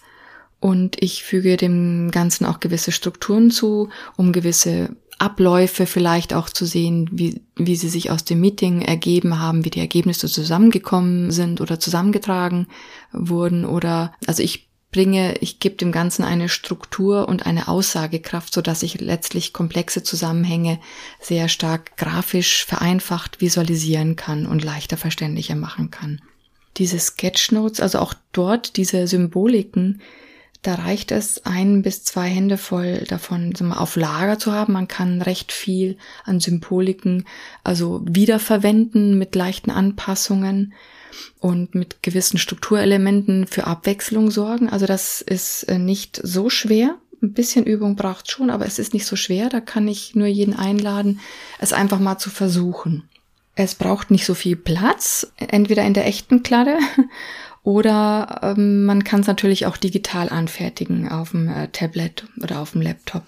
Und 0.58 0.96
ich 1.02 1.22
füge 1.22 1.58
dem 1.58 2.10
Ganzen 2.10 2.46
auch 2.46 2.60
gewisse 2.60 2.92
Strukturen 2.92 3.50
zu, 3.50 3.90
um 4.16 4.32
gewisse 4.32 4.96
Abläufe 5.18 5.84
vielleicht 5.84 6.32
auch 6.32 6.48
zu 6.48 6.64
sehen, 6.64 7.10
wie, 7.12 7.42
wie 7.56 7.76
sie 7.76 7.90
sich 7.90 8.10
aus 8.10 8.24
dem 8.24 8.40
Meeting 8.40 8.80
ergeben 8.80 9.38
haben, 9.38 9.66
wie 9.66 9.70
die 9.70 9.80
Ergebnisse 9.80 10.28
zusammengekommen 10.28 11.30
sind 11.30 11.60
oder 11.60 11.78
zusammengetragen 11.78 12.68
wurden 13.12 13.66
oder, 13.66 14.14
also 14.26 14.42
ich 14.42 14.70
bringe, 14.94 15.34
ich 15.40 15.58
gebe 15.58 15.74
dem 15.74 15.90
Ganzen 15.90 16.22
eine 16.22 16.48
Struktur 16.48 17.28
und 17.28 17.46
eine 17.46 17.66
Aussagekraft, 17.66 18.54
so 18.54 18.62
dass 18.62 18.84
ich 18.84 19.00
letztlich 19.00 19.52
komplexe 19.52 20.04
Zusammenhänge 20.04 20.78
sehr 21.18 21.48
stark 21.48 21.96
grafisch 21.96 22.64
vereinfacht 22.64 23.40
visualisieren 23.40 24.14
kann 24.14 24.46
und 24.46 24.62
leichter 24.62 24.96
verständlicher 24.96 25.56
machen 25.56 25.90
kann. 25.90 26.22
Diese 26.76 27.00
Sketchnotes, 27.00 27.80
also 27.80 27.98
auch 27.98 28.14
dort 28.30 28.76
diese 28.76 29.08
Symboliken, 29.08 30.00
da 30.64 30.76
reicht 30.76 31.12
es, 31.12 31.44
ein 31.44 31.82
bis 31.82 32.04
zwei 32.04 32.26
Hände 32.26 32.56
voll 32.56 33.04
davon 33.06 33.52
mal, 33.60 33.76
auf 33.76 33.96
Lager 33.96 34.38
zu 34.38 34.50
haben. 34.50 34.72
Man 34.72 34.88
kann 34.88 35.20
recht 35.20 35.52
viel 35.52 35.98
an 36.24 36.40
Symboliken 36.40 37.26
also 37.62 38.00
wiederverwenden 38.06 39.18
mit 39.18 39.34
leichten 39.34 39.70
Anpassungen 39.70 40.72
und 41.38 41.74
mit 41.74 42.02
gewissen 42.02 42.38
Strukturelementen 42.38 43.46
für 43.46 43.66
Abwechslung 43.66 44.30
sorgen. 44.30 44.70
Also 44.70 44.86
das 44.86 45.20
ist 45.20 45.64
äh, 45.64 45.78
nicht 45.78 46.18
so 46.22 46.48
schwer. 46.48 46.96
Ein 47.22 47.34
bisschen 47.34 47.66
Übung 47.66 47.94
braucht 47.94 48.30
schon, 48.30 48.48
aber 48.48 48.64
es 48.64 48.78
ist 48.78 48.94
nicht 48.94 49.04
so 49.04 49.16
schwer. 49.16 49.50
Da 49.50 49.60
kann 49.60 49.86
ich 49.86 50.14
nur 50.14 50.26
jeden 50.26 50.56
einladen, 50.56 51.20
es 51.58 51.74
einfach 51.74 52.00
mal 52.00 52.16
zu 52.16 52.30
versuchen. 52.30 53.06
Es 53.54 53.74
braucht 53.74 54.10
nicht 54.10 54.24
so 54.24 54.32
viel 54.32 54.56
Platz, 54.56 55.30
entweder 55.36 55.84
in 55.84 55.94
der 55.94 56.06
echten 56.06 56.42
Kladde 56.42 56.78
oder 57.64 58.40
ähm, 58.42 58.84
man 58.84 59.02
kann 59.02 59.20
es 59.20 59.26
natürlich 59.26 59.66
auch 59.66 59.78
digital 59.78 60.28
anfertigen 60.28 61.08
auf 61.08 61.32
dem 61.32 61.48
äh, 61.48 61.68
Tablet 61.68 62.26
oder 62.40 62.60
auf 62.60 62.72
dem 62.72 62.82
Laptop. 62.82 63.24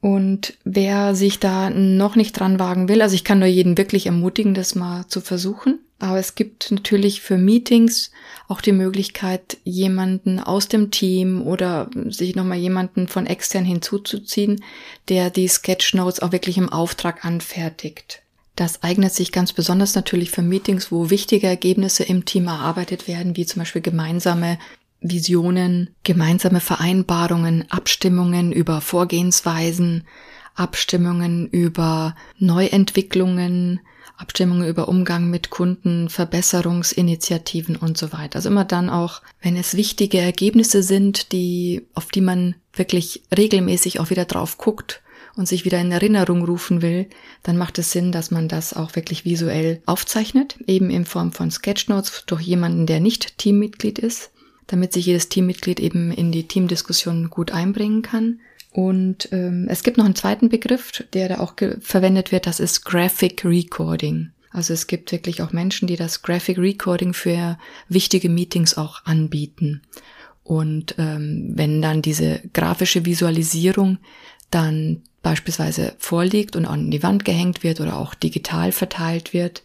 Und 0.00 0.54
wer 0.64 1.14
sich 1.14 1.38
da 1.38 1.70
noch 1.70 2.16
nicht 2.16 2.38
dran 2.38 2.58
wagen 2.58 2.88
will, 2.88 3.00
also 3.00 3.14
ich 3.14 3.24
kann 3.24 3.38
nur 3.38 3.48
jeden 3.48 3.78
wirklich 3.78 4.06
ermutigen, 4.06 4.54
das 4.54 4.74
mal 4.74 5.06
zu 5.08 5.20
versuchen. 5.20 5.78
Aber 5.98 6.18
es 6.18 6.34
gibt 6.34 6.70
natürlich 6.70 7.22
für 7.22 7.38
Meetings 7.38 8.10
auch 8.48 8.60
die 8.60 8.72
Möglichkeit, 8.72 9.56
jemanden 9.64 10.40
aus 10.40 10.68
dem 10.68 10.90
Team 10.90 11.42
oder 11.42 11.88
sich 12.08 12.36
nochmal 12.36 12.58
jemanden 12.58 13.08
von 13.08 13.26
extern 13.26 13.64
hinzuzuziehen, 13.64 14.62
der 15.08 15.30
die 15.30 15.48
Sketchnotes 15.48 16.20
auch 16.20 16.32
wirklich 16.32 16.58
im 16.58 16.68
Auftrag 16.68 17.24
anfertigt. 17.24 18.22
Das 18.56 18.82
eignet 18.82 19.12
sich 19.12 19.32
ganz 19.32 19.52
besonders 19.52 19.94
natürlich 19.94 20.30
für 20.30 20.40
Meetings, 20.40 20.90
wo 20.90 21.10
wichtige 21.10 21.46
Ergebnisse 21.46 22.04
im 22.04 22.24
Team 22.24 22.46
erarbeitet 22.46 23.06
werden, 23.06 23.36
wie 23.36 23.44
zum 23.44 23.60
Beispiel 23.60 23.82
gemeinsame 23.82 24.58
Visionen, 25.02 25.90
gemeinsame 26.04 26.60
Vereinbarungen, 26.60 27.70
Abstimmungen 27.70 28.52
über 28.52 28.80
Vorgehensweisen, 28.80 30.04
Abstimmungen 30.54 31.48
über 31.48 32.16
Neuentwicklungen, 32.38 33.80
Abstimmungen 34.16 34.66
über 34.66 34.88
Umgang 34.88 35.28
mit 35.28 35.50
Kunden, 35.50 36.08
Verbesserungsinitiativen 36.08 37.76
und 37.76 37.98
so 37.98 38.14
weiter. 38.14 38.36
Also 38.36 38.48
immer 38.48 38.64
dann 38.64 38.88
auch, 38.88 39.20
wenn 39.42 39.56
es 39.56 39.76
wichtige 39.76 40.18
Ergebnisse 40.18 40.82
sind, 40.82 41.32
die, 41.32 41.86
auf 41.92 42.06
die 42.06 42.22
man 42.22 42.54
wirklich 42.72 43.22
regelmäßig 43.36 44.00
auch 44.00 44.08
wieder 44.08 44.24
drauf 44.24 44.56
guckt 44.56 45.02
und 45.36 45.46
sich 45.46 45.64
wieder 45.64 45.80
in 45.80 45.92
Erinnerung 45.92 46.44
rufen 46.44 46.82
will, 46.82 47.06
dann 47.42 47.58
macht 47.58 47.78
es 47.78 47.92
Sinn, 47.92 48.10
dass 48.10 48.30
man 48.30 48.48
das 48.48 48.72
auch 48.72 48.96
wirklich 48.96 49.24
visuell 49.24 49.82
aufzeichnet, 49.86 50.56
eben 50.66 50.90
in 50.90 51.04
Form 51.04 51.32
von 51.32 51.50
Sketchnotes 51.50 52.24
durch 52.26 52.42
jemanden, 52.42 52.86
der 52.86 53.00
nicht 53.00 53.38
Teammitglied 53.38 53.98
ist, 53.98 54.30
damit 54.66 54.92
sich 54.92 55.06
jedes 55.06 55.28
Teammitglied 55.28 55.78
eben 55.78 56.10
in 56.10 56.32
die 56.32 56.48
Teamdiskussion 56.48 57.30
gut 57.30 57.52
einbringen 57.52 58.02
kann. 58.02 58.40
Und 58.72 59.28
ähm, 59.32 59.66
es 59.68 59.82
gibt 59.82 59.98
noch 59.98 60.04
einen 60.04 60.14
zweiten 60.14 60.48
Begriff, 60.48 61.04
der 61.12 61.28
da 61.28 61.40
auch 61.40 61.54
verwendet 61.80 62.32
wird, 62.32 62.46
das 62.46 62.58
ist 62.60 62.84
Graphic 62.84 63.44
Recording. 63.44 64.30
Also 64.50 64.72
es 64.72 64.86
gibt 64.86 65.12
wirklich 65.12 65.42
auch 65.42 65.52
Menschen, 65.52 65.86
die 65.86 65.96
das 65.96 66.22
Graphic 66.22 66.56
Recording 66.56 67.12
für 67.12 67.58
wichtige 67.88 68.30
Meetings 68.30 68.76
auch 68.76 69.04
anbieten. 69.04 69.82
Und 70.44 70.94
ähm, 70.98 71.52
wenn 71.54 71.82
dann 71.82 72.00
diese 72.00 72.40
grafische 72.52 73.04
Visualisierung 73.04 73.98
dann 74.50 75.02
beispielsweise 75.26 75.96
vorliegt 75.98 76.54
und 76.54 76.66
an 76.66 76.88
die 76.92 77.02
Wand 77.02 77.24
gehängt 77.24 77.64
wird 77.64 77.80
oder 77.80 77.96
auch 77.96 78.14
digital 78.14 78.70
verteilt 78.70 79.32
wird, 79.32 79.64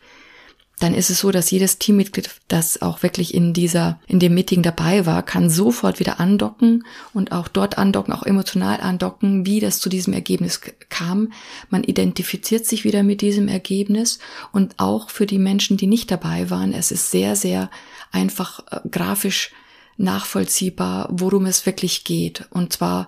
dann 0.80 0.96
ist 0.96 1.12
es 1.12 1.20
so, 1.20 1.30
dass 1.30 1.52
jedes 1.52 1.78
Teammitglied, 1.78 2.32
das 2.48 2.82
auch 2.82 3.04
wirklich 3.04 3.36
in 3.36 3.54
dieser, 3.54 4.00
in 4.08 4.18
dem 4.18 4.34
Meeting 4.34 4.64
dabei 4.64 5.06
war, 5.06 5.22
kann 5.22 5.52
sofort 5.52 6.00
wieder 6.00 6.20
andocken 6.20 6.84
und 7.14 7.32
auch 7.32 7.48
dort 7.48 7.78
andocken, 7.78 8.12
auch 8.12 8.24
emotional 8.24 8.82
andocken, 8.82 9.46
wie 9.46 9.60
das 9.60 9.80
zu 9.80 9.90
diesem 9.90 10.14
Ergebnis 10.14 10.62
kam. 10.90 11.32
Man 11.70 11.84
identifiziert 11.84 12.66
sich 12.66 12.84
wieder 12.84 13.04
mit 13.04 13.22
diesem 13.22 13.48
Ergebnis 13.48 14.18
und 14.52 14.74
auch 14.80 15.12
für 15.12 15.28
die 15.28 15.38
Menschen, 15.38 15.78
die 15.78 15.86
nicht 15.86 16.10
dabei 16.10 16.50
waren, 16.50 16.74
es 16.74 16.90
ist 16.90 17.12
sehr, 17.12 17.36
sehr 17.36 17.70
einfach 18.12 18.62
äh, 18.72 18.80
grafisch 18.90 19.52
nachvollziehbar, 19.98 21.08
worum 21.12 21.46
es 21.46 21.68
wirklich 21.68 22.04
geht. 22.04 22.48
Und 22.50 22.74
zwar 22.74 23.08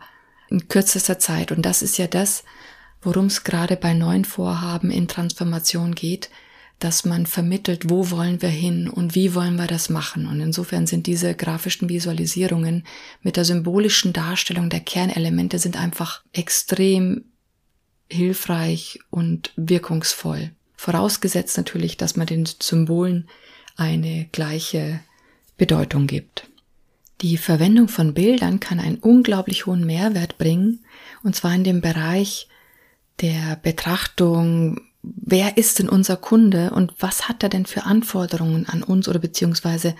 in 0.53 0.67
kürzester 0.69 1.19
Zeit. 1.19 1.51
Und 1.51 1.63
das 1.63 1.81
ist 1.81 1.97
ja 1.97 2.07
das, 2.07 2.43
worum 3.01 3.25
es 3.25 3.43
gerade 3.43 3.75
bei 3.75 3.93
neuen 3.93 4.23
Vorhaben 4.23 4.91
in 4.91 5.07
Transformation 5.07 5.95
geht, 5.95 6.29
dass 6.79 7.05
man 7.05 7.25
vermittelt, 7.25 7.89
wo 7.89 8.11
wollen 8.11 8.41
wir 8.41 8.49
hin 8.49 8.89
und 8.89 9.15
wie 9.15 9.35
wollen 9.35 9.55
wir 9.55 9.67
das 9.67 9.89
machen. 9.89 10.27
Und 10.27 10.39
insofern 10.39 10.85
sind 10.85 11.07
diese 11.07 11.33
grafischen 11.33 11.89
Visualisierungen 11.89 12.85
mit 13.21 13.35
der 13.35 13.45
symbolischen 13.45 14.13
Darstellung 14.13 14.69
der 14.69 14.81
Kernelemente 14.81 15.59
sind 15.59 15.77
einfach 15.77 16.23
extrem 16.33 17.25
hilfreich 18.09 18.99
und 19.09 19.53
wirkungsvoll. 19.55 20.51
Vorausgesetzt 20.75 21.57
natürlich, 21.57 21.97
dass 21.97 22.15
man 22.15 22.27
den 22.27 22.45
Symbolen 22.45 23.29
eine 23.75 24.27
gleiche 24.31 24.99
Bedeutung 25.57 26.05
gibt. 26.07 26.49
Die 27.23 27.37
Verwendung 27.37 27.87
von 27.87 28.13
Bildern 28.13 28.59
kann 28.59 28.81
einen 28.81 28.97
unglaublich 28.97 29.65
hohen 29.65 29.85
Mehrwert 29.85 30.37
bringen, 30.37 30.83
und 31.23 31.37
zwar 31.37 31.55
in 31.55 31.63
dem 31.63 31.79
Bereich 31.79 32.49
der 33.21 33.55
Betrachtung, 33.55 34.81
wer 35.01 35.55
ist 35.55 35.79
denn 35.79 35.87
unser 35.87 36.17
Kunde 36.17 36.71
und 36.71 36.93
was 36.99 37.29
hat 37.29 37.41
er 37.41 37.47
denn 37.47 37.65
für 37.65 37.85
Anforderungen 37.85 38.67
an 38.67 38.83
uns 38.83 39.07
oder 39.07 39.19
beziehungsweise 39.19 39.95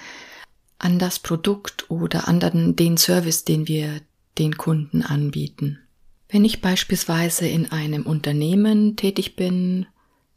an 0.80 1.00
das 1.00 1.20
Produkt 1.20 1.90
oder 1.90 2.28
an 2.28 2.76
den 2.76 2.98
Service, 2.98 3.46
den 3.46 3.70
wir 3.70 4.02
den 4.38 4.58
Kunden 4.58 5.02
anbieten. 5.02 5.80
Wenn 6.28 6.44
ich 6.44 6.60
beispielsweise 6.60 7.48
in 7.48 7.72
einem 7.72 8.06
Unternehmen 8.06 8.98
tätig 8.98 9.38
bin, 9.38 9.86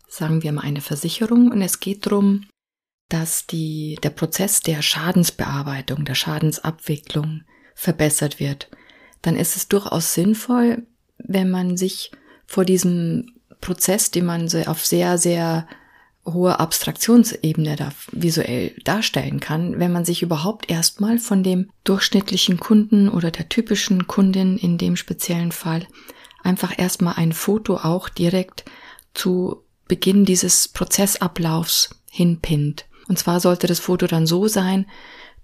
sagen 0.06 0.44
wir 0.44 0.52
mal 0.52 0.62
eine 0.62 0.82
Versicherung, 0.82 1.50
und 1.50 1.62
es 1.62 1.80
geht 1.80 2.06
darum, 2.06 2.44
dass 3.08 3.46
die, 3.46 3.98
der 4.02 4.10
Prozess 4.10 4.60
der 4.60 4.82
Schadensbearbeitung, 4.82 6.04
der 6.04 6.14
Schadensabwicklung 6.14 7.42
verbessert 7.74 8.40
wird, 8.40 8.68
dann 9.22 9.36
ist 9.36 9.56
es 9.56 9.68
durchaus 9.68 10.14
sinnvoll, 10.14 10.86
wenn 11.18 11.50
man 11.50 11.76
sich 11.76 12.10
vor 12.46 12.64
diesem 12.64 13.32
Prozess, 13.60 14.10
den 14.10 14.26
man 14.26 14.48
auf 14.66 14.84
sehr, 14.84 15.18
sehr 15.18 15.66
hohe 16.24 16.58
Abstraktionsebene 16.58 17.76
da 17.76 17.92
visuell 18.10 18.74
darstellen 18.84 19.38
kann, 19.40 19.78
wenn 19.78 19.92
man 19.92 20.04
sich 20.04 20.22
überhaupt 20.22 20.68
erstmal 20.68 21.18
von 21.18 21.42
dem 21.42 21.70
durchschnittlichen 21.84 22.58
Kunden 22.58 23.08
oder 23.08 23.30
der 23.30 23.48
typischen 23.48 24.06
Kundin 24.06 24.58
in 24.58 24.76
dem 24.78 24.96
speziellen 24.96 25.52
Fall 25.52 25.86
einfach 26.42 26.76
erstmal 26.76 27.14
ein 27.14 27.32
Foto 27.32 27.76
auch 27.76 28.08
direkt 28.08 28.64
zu 29.14 29.62
Beginn 29.88 30.24
dieses 30.24 30.68
Prozessablaufs 30.68 31.90
hinpinnt. 32.10 32.86
Und 33.08 33.18
zwar 33.18 33.40
sollte 33.40 33.66
das 33.66 33.80
Foto 33.80 34.06
dann 34.06 34.26
so 34.26 34.48
sein, 34.48 34.86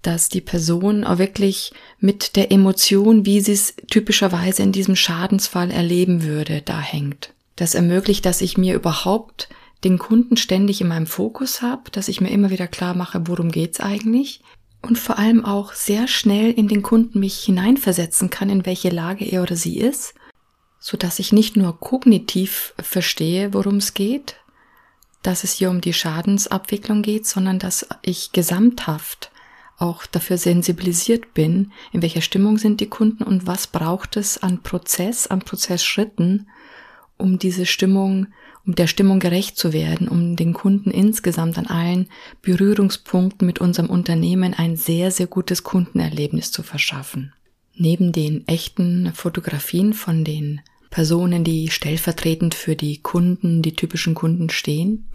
dass 0.01 0.29
die 0.29 0.41
Person 0.41 1.05
auch 1.05 1.17
wirklich 1.17 1.71
mit 1.99 2.35
der 2.35 2.51
Emotion, 2.51 3.25
wie 3.25 3.39
sie 3.39 3.53
es 3.53 3.75
typischerweise 3.89 4.61
in 4.61 4.73
diesem 4.73 4.95
Schadensfall 4.95 5.71
erleben 5.71 6.23
würde, 6.23 6.61
da 6.61 6.79
hängt. 6.79 7.33
Das 7.55 7.73
ermöglicht, 7.73 8.25
dass 8.25 8.41
ich 8.41 8.57
mir 8.57 8.75
überhaupt 8.75 9.47
den 9.83 9.97
Kunden 9.97 10.37
ständig 10.37 10.81
in 10.81 10.87
meinem 10.87 11.07
Fokus 11.07 11.61
habe, 11.61 11.89
dass 11.91 12.07
ich 12.07 12.21
mir 12.21 12.31
immer 12.31 12.49
wieder 12.49 12.67
klar 12.67 12.95
mache, 12.95 13.27
worum 13.27 13.51
geht's 13.51 13.79
eigentlich 13.79 14.41
und 14.81 14.99
vor 14.99 15.17
allem 15.17 15.45
auch 15.45 15.73
sehr 15.73 16.07
schnell 16.07 16.51
in 16.51 16.67
den 16.67 16.83
Kunden 16.83 17.19
mich 17.19 17.39
hineinversetzen 17.39 18.29
kann, 18.29 18.49
in 18.49 18.65
welche 18.65 18.89
Lage 18.89 19.25
er 19.25 19.41
oder 19.41 19.55
sie 19.55 19.79
ist, 19.79 20.13
so 20.79 20.97
dass 20.97 21.19
ich 21.19 21.31
nicht 21.31 21.55
nur 21.55 21.79
kognitiv 21.79 22.73
verstehe, 22.81 23.53
worum 23.53 23.77
es 23.77 23.93
geht, 23.93 24.35
dass 25.23 25.43
es 25.43 25.53
hier 25.53 25.69
um 25.69 25.81
die 25.81 25.93
Schadensabwicklung 25.93 27.01
geht, 27.01 27.25
sondern 27.25 27.57
dass 27.57 27.87
ich 28.03 28.31
gesamthaft 28.31 29.31
auch 29.77 30.05
dafür 30.05 30.37
sensibilisiert 30.37 31.33
bin, 31.33 31.71
in 31.91 32.01
welcher 32.01 32.21
Stimmung 32.21 32.57
sind 32.57 32.79
die 32.79 32.89
Kunden 32.89 33.23
und 33.23 33.47
was 33.47 33.67
braucht 33.67 34.17
es 34.17 34.37
an 34.37 34.61
Prozess, 34.61 35.27
an 35.27 35.39
Prozessschritten, 35.39 36.47
um 37.17 37.39
diese 37.39 37.65
Stimmung, 37.65 38.27
um 38.65 38.75
der 38.75 38.87
Stimmung 38.87 39.19
gerecht 39.19 39.57
zu 39.57 39.73
werden, 39.73 40.07
um 40.07 40.35
den 40.35 40.53
Kunden 40.53 40.91
insgesamt 40.91 41.57
an 41.57 41.67
allen 41.67 42.07
Berührungspunkten 42.41 43.45
mit 43.45 43.59
unserem 43.59 43.89
Unternehmen 43.89 44.53
ein 44.53 44.75
sehr, 44.75 45.11
sehr 45.11 45.27
gutes 45.27 45.63
Kundenerlebnis 45.63 46.51
zu 46.51 46.63
verschaffen. 46.63 47.33
Neben 47.75 48.11
den 48.11 48.47
echten 48.47 49.11
Fotografien 49.13 49.93
von 49.93 50.23
den 50.23 50.61
Personen, 50.93 51.43
die 51.43 51.71
stellvertretend 51.71 52.53
für 52.53 52.75
die 52.75 53.01
Kunden, 53.01 53.63
die 53.63 53.75
typischen 53.75 54.13
Kunden 54.13 54.51
stehen, 54.51 55.09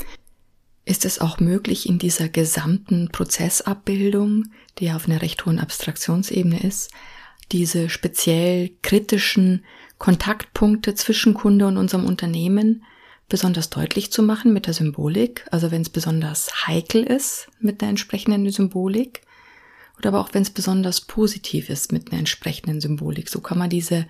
ist 0.84 1.04
es 1.04 1.20
auch 1.20 1.38
möglich, 1.38 1.88
in 1.88 2.00
dieser 2.00 2.28
gesamten 2.28 3.10
Prozessabbildung, 3.12 4.46
die 4.80 4.90
auf 4.90 5.06
einer 5.06 5.22
recht 5.22 5.46
hohen 5.46 5.60
Abstraktionsebene 5.60 6.64
ist, 6.64 6.90
diese 7.52 7.90
speziell 7.90 8.72
kritischen 8.82 9.64
Kontaktpunkte 9.98 10.96
zwischen 10.96 11.34
Kunde 11.34 11.68
und 11.68 11.76
unserem 11.76 12.06
Unternehmen 12.06 12.82
besonders 13.28 13.70
deutlich 13.70 14.10
zu 14.10 14.24
machen 14.24 14.52
mit 14.52 14.66
der 14.66 14.74
Symbolik, 14.74 15.46
also 15.52 15.70
wenn 15.70 15.82
es 15.82 15.90
besonders 15.90 16.66
heikel 16.66 17.04
ist 17.04 17.50
mit 17.60 17.80
einer 17.80 17.90
entsprechenden 17.90 18.50
Symbolik, 18.50 19.20
oder 19.96 20.08
aber 20.08 20.18
auch 20.18 20.34
wenn 20.34 20.42
es 20.42 20.50
besonders 20.50 21.02
positiv 21.02 21.70
ist 21.70 21.92
mit 21.92 22.10
einer 22.10 22.18
entsprechenden 22.18 22.80
Symbolik. 22.80 23.28
So 23.28 23.40
kann 23.40 23.58
man 23.58 23.70
diese 23.70 24.06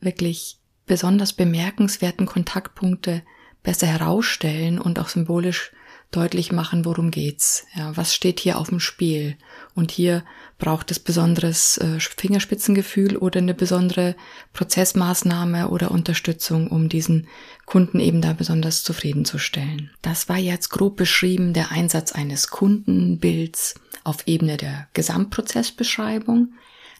wirklich 0.00 0.58
besonders 0.92 1.32
bemerkenswerten 1.32 2.26
Kontaktpunkte 2.26 3.22
besser 3.62 3.86
herausstellen 3.86 4.78
und 4.78 4.98
auch 4.98 5.08
symbolisch 5.08 5.72
deutlich 6.10 6.52
machen, 6.52 6.84
worum 6.84 7.10
geht's. 7.10 7.64
Ja, 7.74 7.96
was 7.96 8.14
steht 8.14 8.40
hier 8.40 8.58
auf 8.58 8.68
dem 8.68 8.78
Spiel? 8.78 9.38
Und 9.74 9.90
hier 9.90 10.22
braucht 10.58 10.90
es 10.90 10.98
besonderes 10.98 11.78
äh, 11.78 11.98
Fingerspitzengefühl 11.98 13.16
oder 13.16 13.40
eine 13.40 13.54
besondere 13.54 14.16
Prozessmaßnahme 14.52 15.68
oder 15.68 15.92
Unterstützung, 15.92 16.68
um 16.68 16.90
diesen 16.90 17.26
Kunden 17.64 17.98
eben 17.98 18.20
da 18.20 18.34
besonders 18.34 18.82
zufriedenzustellen. 18.82 19.92
Das 20.02 20.28
war 20.28 20.36
jetzt 20.36 20.68
grob 20.68 20.98
beschrieben 20.98 21.54
der 21.54 21.72
Einsatz 21.72 22.12
eines 22.12 22.48
Kundenbilds 22.48 23.76
auf 24.04 24.26
Ebene 24.26 24.58
der 24.58 24.88
Gesamtprozessbeschreibung. 24.92 26.52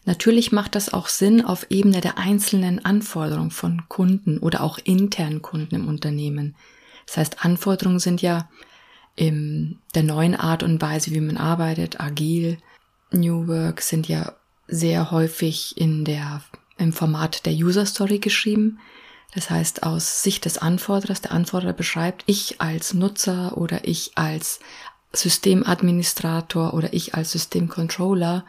Natürlich 0.05 0.51
macht 0.51 0.75
das 0.75 0.93
auch 0.93 1.07
Sinn 1.07 1.43
auf 1.43 1.67
Ebene 1.69 2.01
der 2.01 2.17
einzelnen 2.17 2.83
Anforderungen 2.83 3.51
von 3.51 3.83
Kunden 3.87 4.37
oder 4.37 4.61
auch 4.61 4.77
internen 4.83 5.41
Kunden 5.41 5.75
im 5.75 5.87
Unternehmen. 5.87 6.55
Das 7.05 7.17
heißt, 7.17 7.45
Anforderungen 7.45 7.99
sind 7.99 8.21
ja 8.21 8.49
in 9.15 9.79
der 9.95 10.03
neuen 10.03 10.35
Art 10.35 10.63
und 10.63 10.81
Weise, 10.81 11.11
wie 11.11 11.21
man 11.21 11.37
arbeitet, 11.37 11.99
agil, 11.99 12.57
New 13.11 13.47
Work 13.47 13.81
sind 13.81 14.07
ja 14.07 14.33
sehr 14.67 15.11
häufig 15.11 15.77
in 15.77 16.03
der, 16.03 16.41
im 16.77 16.93
Format 16.93 17.45
der 17.45 17.53
User 17.53 17.85
Story 17.85 18.19
geschrieben. 18.19 18.79
Das 19.35 19.49
heißt, 19.49 19.83
aus 19.83 20.23
Sicht 20.23 20.45
des 20.45 20.57
Anforderers, 20.57 21.21
der 21.21 21.31
Anforderer 21.31 21.73
beschreibt, 21.73 22.23
ich 22.25 22.59
als 22.59 22.93
Nutzer 22.93 23.57
oder 23.57 23.87
ich 23.87 24.11
als 24.15 24.59
Systemadministrator 25.13 26.73
oder 26.73 26.93
ich 26.93 27.13
als 27.13 27.31
Systemcontroller 27.31 28.45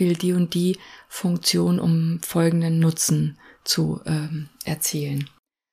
will 0.00 0.14
die 0.14 0.32
und 0.32 0.54
die 0.54 0.78
Funktion, 1.08 1.78
um 1.78 2.20
folgenden 2.22 2.78
Nutzen 2.78 3.38
zu 3.64 4.00
ähm, 4.06 4.48
erzielen. 4.64 5.28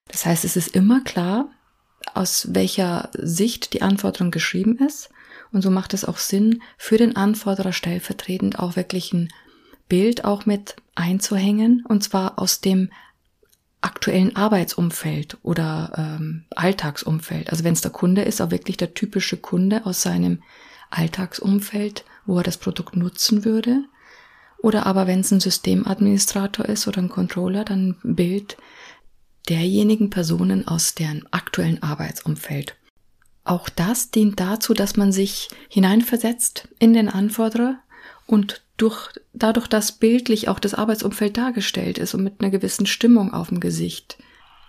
Das 0.10 0.26
heißt, 0.26 0.46
es 0.46 0.56
ist 0.56 0.76
immer 0.76 1.02
klar, 1.02 1.50
aus 2.14 2.48
welcher 2.52 3.10
Sicht 3.14 3.74
die 3.74 3.82
Anforderung 3.82 4.32
geschrieben 4.32 4.78
ist. 4.78 5.10
Und 5.52 5.62
so 5.62 5.72
macht 5.72 5.94
es 5.94 6.06
auch 6.06 6.18
Sinn, 6.18 6.62
für 6.78 6.98
den 6.98 7.16
Anforderer 7.16 7.74
stellvertretend 7.74 8.60
auch 8.60 8.76
wirklich 8.76 9.14
ein 9.14 9.30
Bild 9.88 10.26
auch 10.26 10.46
mit 10.46 10.76
einzuhängen, 10.96 11.86
und 11.88 12.04
zwar 12.04 12.40
aus 12.40 12.60
dem 12.60 12.90
aktuellen 13.82 14.36
Arbeitsumfeld 14.36 15.38
oder 15.44 15.94
ähm, 15.96 16.46
Alltagsumfeld. 16.56 17.52
Also 17.52 17.64
wenn 17.64 17.74
es 17.74 17.82
der 17.82 17.92
Kunde 17.92 18.24
ist, 18.24 18.42
auch 18.42 18.52
wirklich 18.52 18.78
der 18.78 18.94
typische 18.94 19.38
Kunde 19.38 19.86
aus 19.86 20.02
seinem 20.02 20.42
Alltagsumfeld, 20.90 22.04
wo 22.26 22.38
er 22.38 22.44
das 22.44 22.58
Produkt 22.58 22.96
nutzen 22.96 23.46
würde. 23.46 23.86
Oder 24.60 24.86
aber 24.86 25.08
wenn 25.08 25.22
es 25.22 25.32
ein 25.32 25.40
Systemadministrator 25.40 26.66
ist 26.66 26.88
oder 26.88 27.02
ein 27.02 27.10
Controller, 27.10 27.64
dann 27.64 27.96
ein 28.04 28.16
Bild 28.16 28.58
derjenigen 29.50 30.10
Personen 30.10 30.68
aus 30.68 30.96
deren 30.96 31.26
aktuellen 31.32 31.82
Arbeitsumfeld. 31.82 32.76
Auch 33.44 33.70
das 33.70 34.12
dient 34.12 34.40
dazu, 34.40 34.74
dass 34.74 34.98
man 34.98 35.12
sich 35.12 35.48
hineinversetzt 35.70 36.68
in 36.80 36.94
den 36.94 37.08
Anforderer 37.08 37.80
und 38.26 38.62
durch, 38.76 39.10
dadurch, 39.34 39.68
dass 39.68 39.94
bildlich 39.94 40.50
auch 40.50 40.60
das 40.60 40.74
Arbeitsumfeld 40.74 41.38
dargestellt 41.38 41.98
ist 41.98 42.14
und 42.14 42.24
mit 42.24 42.42
einer 42.42 42.52
gewissen 42.52 42.86
Stimmung 42.86 43.34
auf 43.34 43.48
dem 43.48 43.60
Gesicht, 43.60 44.18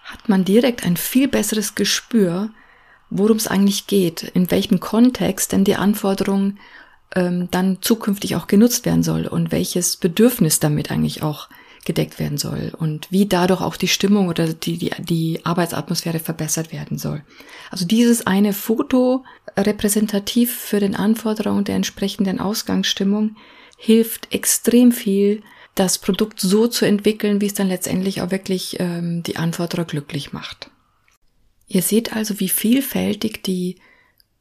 hat 0.05 0.29
man 0.29 0.45
direkt 0.45 0.87
ein 0.87 0.97
viel 0.97 1.29
besseres 1.29 1.75
Gespür, 1.75 2.51
worum 3.11 3.37
es 3.37 3.49
eigentlich 3.49 3.87
geht, 3.87 4.23
in 4.23 4.51
welchem 4.51 4.81
Kontext 4.81 5.53
denn 5.53 5.65
die 5.65 5.77
Anforderung 5.77 6.57
ähm, 7.15 7.49
dann 7.51 7.79
zukünftig 7.81 8.37
auch 8.37 8.47
genutzt 8.47 8.85
werden 8.87 9.03
soll 9.03 9.27
und 9.27 9.53
welches 9.53 9.97
Bedürfnis 9.97 10.61
damit 10.61 10.91
eigentlich 10.91 11.23
auch 11.23 11.49
gedeckt 11.85 12.19
werden 12.19 12.37
soll 12.37 12.73
und 12.77 13.11
wie 13.11 13.27
dadurch 13.27 13.63
auch 13.63 13.77
die 13.77 13.89
Stimmung 13.89 14.29
oder 14.29 14.53
die, 14.53 14.77
die, 14.77 14.91
die 14.99 15.41
Arbeitsatmosphäre 15.45 16.19
verbessert 16.19 16.71
werden 16.73 16.99
soll. 16.99 17.23
Also 17.71 17.87
dieses 17.87 18.27
eine 18.27 18.53
Foto 18.53 19.25
repräsentativ 19.57 20.55
für 20.55 20.81
den 20.81 20.95
Anforderungen 20.95 21.65
der 21.65 21.77
entsprechenden 21.77 22.41
Ausgangsstimmung 22.41 23.37
hilft 23.79 24.35
extrem 24.35 24.93
viel, 24.93 25.43
das 25.75 25.99
Produkt 25.99 26.41
so 26.41 26.67
zu 26.67 26.85
entwickeln, 26.85 27.41
wie 27.41 27.47
es 27.47 27.55
dann 27.55 27.69
letztendlich 27.69 28.21
auch 28.21 28.33
wirklich 28.33 28.77
ähm, 28.81 29.23
die 29.23 29.37
Anforderer 29.37 29.85
glücklich 29.85 30.33
macht. 30.33 30.71
Ihr 31.69 31.83
seht 31.83 32.15
also, 32.15 32.41
wie 32.41 32.49
vielfältig 32.49 33.43
die 33.45 33.77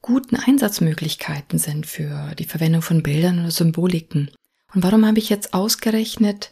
guten 0.07 0.37
Einsatzmöglichkeiten 0.37 1.59
sind 1.59 1.85
für 1.85 2.33
die 2.39 2.45
Verwendung 2.45 2.81
von 2.81 3.03
Bildern 3.03 3.41
oder 3.41 3.51
Symboliken. 3.51 4.31
Und 4.73 4.81
warum 4.81 5.05
habe 5.05 5.19
ich 5.19 5.29
jetzt 5.29 5.53
ausgerechnet 5.53 6.51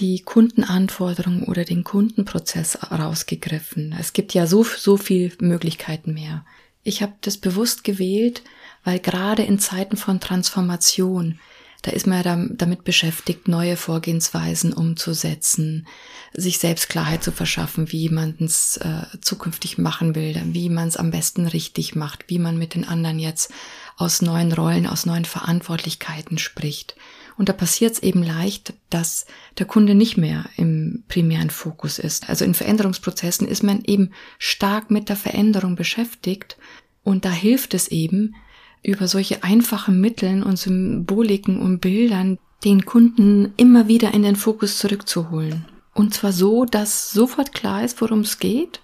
die 0.00 0.22
Kundenanforderungen 0.22 1.44
oder 1.44 1.64
den 1.64 1.84
Kundenprozess 1.84 2.78
rausgegriffen. 2.90 3.94
Es 4.00 4.12
gibt 4.12 4.34
ja 4.34 4.46
so, 4.46 4.64
so 4.64 4.96
viel 4.96 5.32
Möglichkeiten 5.38 6.14
mehr. 6.14 6.44
Ich 6.82 7.02
habe 7.02 7.12
das 7.20 7.36
bewusst 7.36 7.84
gewählt, 7.84 8.42
weil 8.84 8.98
gerade 8.98 9.42
in 9.42 9.60
Zeiten 9.60 9.96
von 9.96 10.18
Transformation, 10.18 11.38
da 11.82 11.90
ist 11.90 12.06
man 12.06 12.24
ja 12.24 12.46
damit 12.50 12.84
beschäftigt, 12.84 13.48
neue 13.48 13.76
Vorgehensweisen 13.76 14.72
umzusetzen, 14.72 15.86
sich 16.32 16.58
selbst 16.58 16.88
Klarheit 16.88 17.24
zu 17.24 17.32
verschaffen, 17.32 17.90
wie 17.90 18.08
man 18.08 18.36
es 18.38 18.76
äh, 18.76 19.02
zukünftig 19.20 19.78
machen 19.78 20.14
will, 20.14 20.40
wie 20.46 20.68
man 20.68 20.86
es 20.86 20.96
am 20.96 21.10
besten 21.10 21.46
richtig 21.46 21.96
macht, 21.96 22.24
wie 22.28 22.38
man 22.38 22.56
mit 22.56 22.74
den 22.74 22.86
anderen 22.86 23.18
jetzt 23.18 23.52
aus 23.96 24.22
neuen 24.22 24.52
Rollen, 24.52 24.86
aus 24.86 25.06
neuen 25.06 25.24
Verantwortlichkeiten 25.24 26.38
spricht. 26.38 26.94
Und 27.36 27.48
da 27.48 27.52
passiert 27.52 27.94
es 27.94 28.02
eben 28.02 28.22
leicht, 28.22 28.74
dass 28.90 29.26
der 29.58 29.66
Kunde 29.66 29.94
nicht 29.94 30.16
mehr 30.16 30.44
im 30.56 31.02
primären 31.08 31.50
Fokus 31.50 31.98
ist. 31.98 32.28
Also 32.28 32.44
in 32.44 32.54
Veränderungsprozessen 32.54 33.48
ist 33.48 33.62
man 33.62 33.82
eben 33.84 34.12
stark 34.38 34.90
mit 34.90 35.08
der 35.08 35.16
Veränderung 35.16 35.74
beschäftigt. 35.74 36.56
Und 37.02 37.24
da 37.24 37.30
hilft 37.30 37.74
es 37.74 37.88
eben, 37.88 38.36
über 38.82 39.08
solche 39.08 39.44
einfachen 39.44 40.00
Mitteln 40.00 40.42
und 40.42 40.58
Symboliken 40.58 41.60
und 41.60 41.80
Bildern 41.80 42.38
den 42.64 42.84
Kunden 42.84 43.52
immer 43.56 43.88
wieder 43.88 44.14
in 44.14 44.22
den 44.22 44.36
Fokus 44.36 44.78
zurückzuholen. 44.78 45.64
Und 45.94 46.14
zwar 46.14 46.32
so, 46.32 46.64
dass 46.64 47.12
sofort 47.12 47.52
klar 47.52 47.84
ist, 47.84 48.00
worum 48.00 48.20
es 48.20 48.38
geht, 48.38 48.80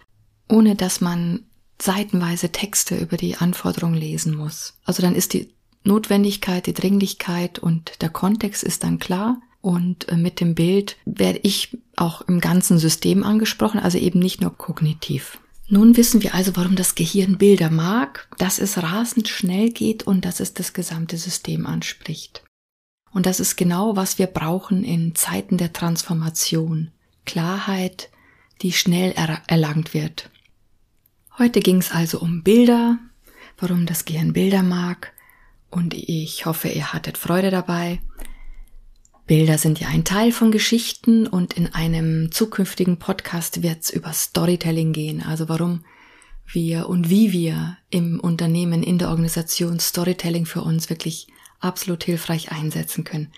ohne 0.48 0.74
dass 0.74 1.00
man 1.00 1.44
seitenweise 1.80 2.50
Texte 2.50 2.96
über 2.96 3.16
die 3.16 3.36
Anforderungen 3.36 3.94
lesen 3.94 4.34
muss. 4.34 4.74
Also 4.84 5.02
dann 5.02 5.14
ist 5.14 5.32
die 5.32 5.54
Notwendigkeit, 5.84 6.66
die 6.66 6.72
Dringlichkeit 6.74 7.58
und 7.58 8.02
der 8.02 8.10
Kontext 8.10 8.62
ist 8.62 8.84
dann 8.84 8.98
klar. 8.98 9.40
Und 9.60 10.08
äh, 10.08 10.16
mit 10.16 10.40
dem 10.40 10.54
Bild 10.54 10.96
werde 11.04 11.40
ich 11.42 11.76
auch 11.96 12.22
im 12.22 12.40
ganzen 12.40 12.78
System 12.78 13.24
angesprochen, 13.24 13.80
also 13.80 13.98
eben 13.98 14.18
nicht 14.18 14.40
nur 14.40 14.56
kognitiv. 14.56 15.38
Nun 15.70 15.96
wissen 15.98 16.22
wir 16.22 16.34
also, 16.34 16.56
warum 16.56 16.76
das 16.76 16.94
Gehirn 16.94 17.36
Bilder 17.36 17.70
mag, 17.70 18.28
dass 18.38 18.58
es 18.58 18.82
rasend 18.82 19.28
schnell 19.28 19.70
geht 19.70 20.06
und 20.06 20.24
dass 20.24 20.40
es 20.40 20.54
das 20.54 20.72
gesamte 20.72 21.18
System 21.18 21.66
anspricht. 21.66 22.42
Und 23.12 23.26
das 23.26 23.38
ist 23.38 23.56
genau, 23.56 23.94
was 23.94 24.18
wir 24.18 24.28
brauchen 24.28 24.82
in 24.82 25.14
Zeiten 25.14 25.58
der 25.58 25.74
Transformation. 25.74 26.90
Klarheit, 27.26 28.08
die 28.62 28.72
schnell 28.72 29.12
er 29.12 29.42
erlangt 29.46 29.92
wird. 29.92 30.30
Heute 31.36 31.60
ging 31.60 31.78
es 31.78 31.92
also 31.92 32.18
um 32.20 32.42
Bilder, 32.42 32.98
warum 33.58 33.84
das 33.84 34.06
Gehirn 34.06 34.32
Bilder 34.32 34.62
mag, 34.62 35.12
und 35.70 35.92
ich 35.92 36.46
hoffe, 36.46 36.68
ihr 36.68 36.94
hattet 36.94 37.18
Freude 37.18 37.50
dabei. 37.50 38.00
Bilder 39.28 39.58
sind 39.58 39.78
ja 39.78 39.88
ein 39.88 40.04
Teil 40.04 40.32
von 40.32 40.50
Geschichten 40.50 41.26
und 41.26 41.52
in 41.52 41.72
einem 41.74 42.32
zukünftigen 42.32 42.98
Podcast 42.98 43.62
wird 43.62 43.82
es 43.82 43.90
über 43.90 44.14
Storytelling 44.14 44.94
gehen, 44.94 45.22
also 45.22 45.50
warum 45.50 45.84
wir 46.50 46.88
und 46.88 47.10
wie 47.10 47.30
wir 47.30 47.76
im 47.90 48.20
Unternehmen, 48.20 48.82
in 48.82 48.96
der 48.96 49.10
Organisation 49.10 49.80
Storytelling 49.80 50.46
für 50.46 50.62
uns 50.62 50.88
wirklich 50.88 51.26
absolut 51.60 52.04
hilfreich 52.04 52.52
einsetzen 52.52 53.04
können. 53.04 53.30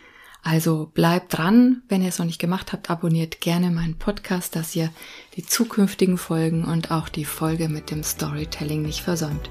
Also 0.44 0.92
bleibt 0.94 1.36
dran, 1.36 1.82
wenn 1.88 2.02
ihr 2.02 2.08
es 2.10 2.20
noch 2.20 2.26
nicht 2.26 2.38
gemacht 2.38 2.72
habt, 2.72 2.88
abonniert 2.88 3.40
gerne 3.40 3.72
meinen 3.72 3.98
Podcast, 3.98 4.54
dass 4.54 4.76
ihr 4.76 4.90
die 5.34 5.44
zukünftigen 5.44 6.18
Folgen 6.18 6.66
und 6.66 6.92
auch 6.92 7.08
die 7.08 7.24
Folge 7.24 7.68
mit 7.68 7.90
dem 7.90 8.04
Storytelling 8.04 8.82
nicht 8.82 9.00
versäumt. 9.00 9.50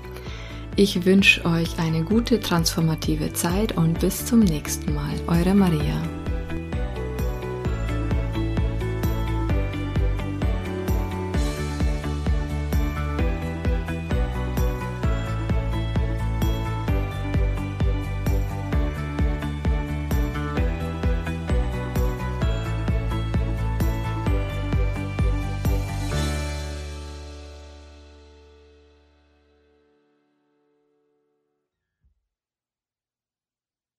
Ich 0.78 1.04
wünsche 1.04 1.44
euch 1.44 1.78
eine 1.80 2.06
gute 2.06 2.40
transformative 2.40 3.34
Zeit 3.34 3.76
und 3.76 4.00
bis 4.00 4.26
zum 4.26 4.40
nächsten 4.40 4.96
Mal. 4.96 5.20
Eure 5.28 5.54
Maria. 5.54 6.19